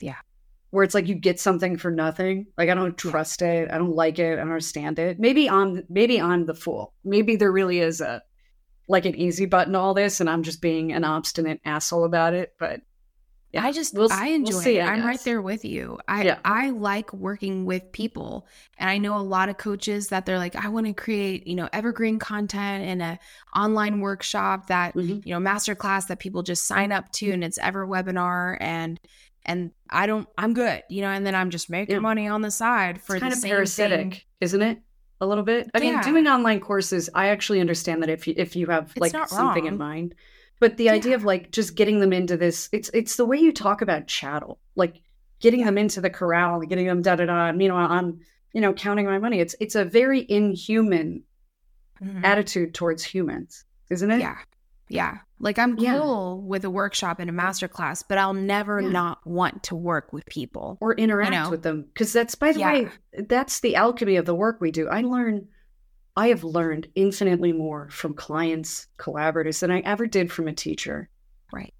[0.00, 0.16] Yeah.
[0.70, 2.46] Where it's like you get something for nothing.
[2.56, 3.70] Like I don't trust it.
[3.70, 4.34] I don't like it.
[4.34, 5.18] I don't understand it.
[5.18, 6.94] Maybe I'm maybe I'm the fool.
[7.04, 8.22] Maybe there really is a
[8.86, 12.32] like an easy button to all this and I'm just being an obstinate asshole about
[12.34, 12.54] it.
[12.58, 12.80] But
[13.52, 14.82] yeah, I just we'll, I enjoy we'll see, it.
[14.82, 15.98] I am right there with you.
[16.06, 16.38] I yeah.
[16.44, 18.46] I like working with people,
[18.76, 21.54] and I know a lot of coaches that they're like, I want to create you
[21.54, 23.18] know evergreen content in a
[23.56, 25.20] online workshop that mm-hmm.
[25.24, 29.00] you know master class that people just sign up to, and it's EverWebinar and
[29.46, 32.00] and I don't I'm good, you know, and then I'm just making yeah.
[32.00, 34.20] money on the side for it's kind of parasitic, thing.
[34.42, 34.78] isn't it?
[35.22, 35.70] A little bit.
[35.74, 39.16] I mean, doing online courses, I actually understand that if you if you have like
[39.26, 40.14] something in mind
[40.60, 40.92] but the yeah.
[40.92, 44.06] idea of like just getting them into this, it's it's the way you talk about
[44.06, 45.00] chattel, like
[45.40, 45.66] getting yeah.
[45.66, 47.52] them into the corral, getting them da da da.
[47.52, 48.20] Meanwhile, I'm
[48.52, 49.40] you know counting my money.
[49.40, 51.22] It's it's a very inhuman
[52.02, 52.24] mm-hmm.
[52.24, 54.20] attitude towards humans, isn't it?
[54.20, 54.38] Yeah,
[54.88, 55.18] yeah.
[55.40, 55.98] Like I'm yeah.
[55.98, 58.88] cool with a workshop and a master class, but I'll never yeah.
[58.88, 61.50] not want to work with people or interact you know?
[61.50, 64.88] with them because that's by the way, that's the alchemy of the work we do.
[64.88, 65.46] I learn
[66.18, 71.08] I have learned infinitely more from clients, collaborators than I ever did from a teacher.
[71.52, 71.72] Right.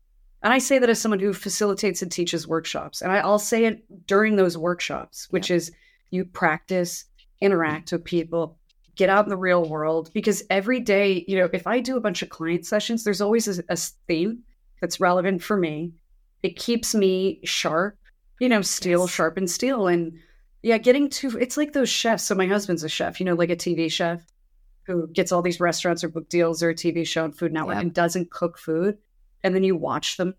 [0.44, 3.02] And I say that as someone who facilitates and teaches workshops.
[3.02, 5.72] And I, will say it during those workshops, which is
[6.10, 7.06] you practice,
[7.40, 8.56] interact with people,
[8.94, 10.12] get out in the real world.
[10.14, 13.58] Because every day, you know, if I do a bunch of client sessions, there's always
[13.58, 13.76] a, a
[14.06, 14.44] theme
[14.80, 15.94] that's relevant for me.
[16.44, 17.98] It keeps me sharp,
[18.38, 19.10] you know, steel, yes.
[19.10, 19.88] sharp and steel.
[19.88, 20.12] And
[20.62, 22.24] yeah, getting to it's like those chefs.
[22.24, 24.24] So my husband's a chef, you know, like a TV chef
[24.84, 27.76] who gets all these restaurants or book deals or a TV show and Food Network
[27.76, 27.82] yep.
[27.82, 28.98] and doesn't cook food.
[29.44, 30.34] And then you watch them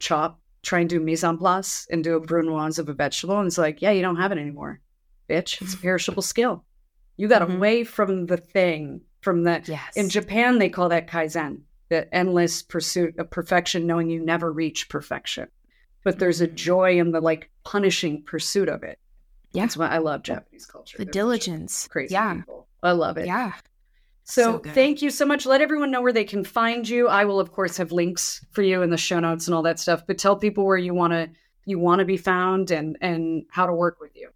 [0.00, 3.38] chop, try and do mise en place and do a brunoise of a vegetable.
[3.38, 4.80] And it's like, yeah, you don't have it anymore,
[5.30, 5.62] bitch.
[5.62, 6.64] It's a perishable skill.
[7.16, 7.56] You got mm-hmm.
[7.56, 9.68] away from the thing, from that.
[9.68, 9.96] Yes.
[9.96, 14.88] In Japan, they call that kaizen, the endless pursuit of perfection, knowing you never reach
[14.88, 15.48] perfection.
[16.04, 16.56] But there's a mm-hmm.
[16.56, 18.98] joy in the like punishing pursuit of it.
[19.52, 19.62] Yeah.
[19.62, 20.98] That's why I love Japanese culture.
[20.98, 21.88] The They're diligence.
[21.88, 22.34] Crazy yeah.
[22.34, 22.66] people.
[22.82, 23.26] I love it.
[23.26, 23.52] Yeah.
[24.24, 25.46] So, so thank you so much.
[25.46, 27.08] Let everyone know where they can find you.
[27.08, 29.78] I will of course have links for you in the show notes and all that
[29.78, 31.30] stuff, but tell people where you want to
[31.64, 34.30] you want to be found and and how to work with you.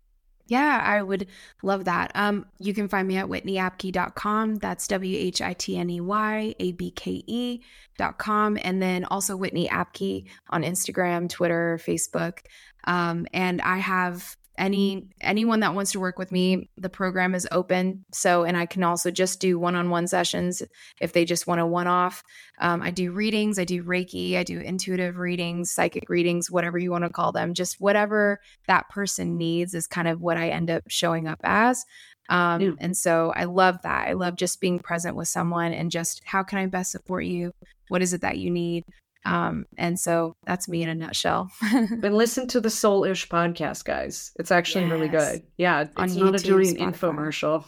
[0.48, 1.26] Yeah, I would
[1.62, 2.12] love that.
[2.14, 4.56] Um, you can find me at whitneyabke.com.
[4.56, 8.58] That's W H I T N E Y A B K E.com.
[8.62, 12.40] And then also Whitney Abke on Instagram, Twitter, Facebook.
[12.84, 17.46] Um, and I have any anyone that wants to work with me the program is
[17.52, 18.04] open.
[18.12, 20.62] So and i can also just do one-on-one sessions
[21.00, 22.22] if they just want a one-off.
[22.58, 26.90] Um, i do readings i do reiki i do intuitive readings psychic readings whatever you
[26.90, 27.54] want to call them.
[27.54, 31.84] Just whatever that person needs is kind of what i end up showing up as.
[32.28, 32.70] Um, yeah.
[32.78, 34.08] and so i love that.
[34.08, 37.52] I love just being present with someone and just how can i best support you?
[37.88, 38.84] What is it that you need
[39.26, 41.50] um, and so that's me in a nutshell.
[41.62, 44.32] and listen to the Soul-ish podcast, guys.
[44.36, 44.92] It's actually yes.
[44.92, 45.42] really good.
[45.58, 47.64] Yeah, it's On not YouTube, a doing infomercial.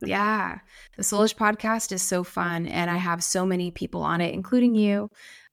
[0.00, 0.58] Yeah,
[0.96, 4.76] the Soul-ish podcast is so fun, and I have so many people on it, including
[4.76, 5.10] you.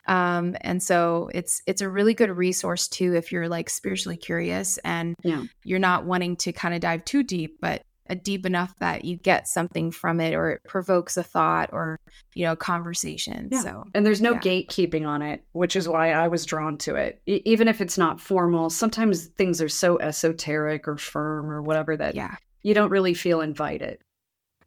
[0.08, 4.80] Um, and so it's it's a really good resource too if you're like spiritually curious
[4.80, 5.44] and yeah.
[5.64, 9.16] you're not wanting to kind of dive too deep, but Uh, deep enough that you
[9.16, 11.98] get something from it or it provokes a thought or
[12.36, 13.62] you know conversation yeah.
[13.62, 14.40] so and there's no yeah.
[14.40, 17.98] gatekeeping on it which is why i was drawn to it e- even if it's
[17.98, 22.90] not formal sometimes things are so esoteric or firm or whatever that yeah you don't
[22.90, 23.98] really feel invited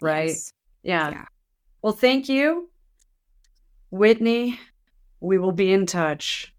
[0.01, 0.53] right yes.
[0.83, 1.11] yeah.
[1.11, 1.25] yeah
[1.83, 2.71] well thank you
[3.91, 4.59] whitney
[5.21, 6.51] we will be in touch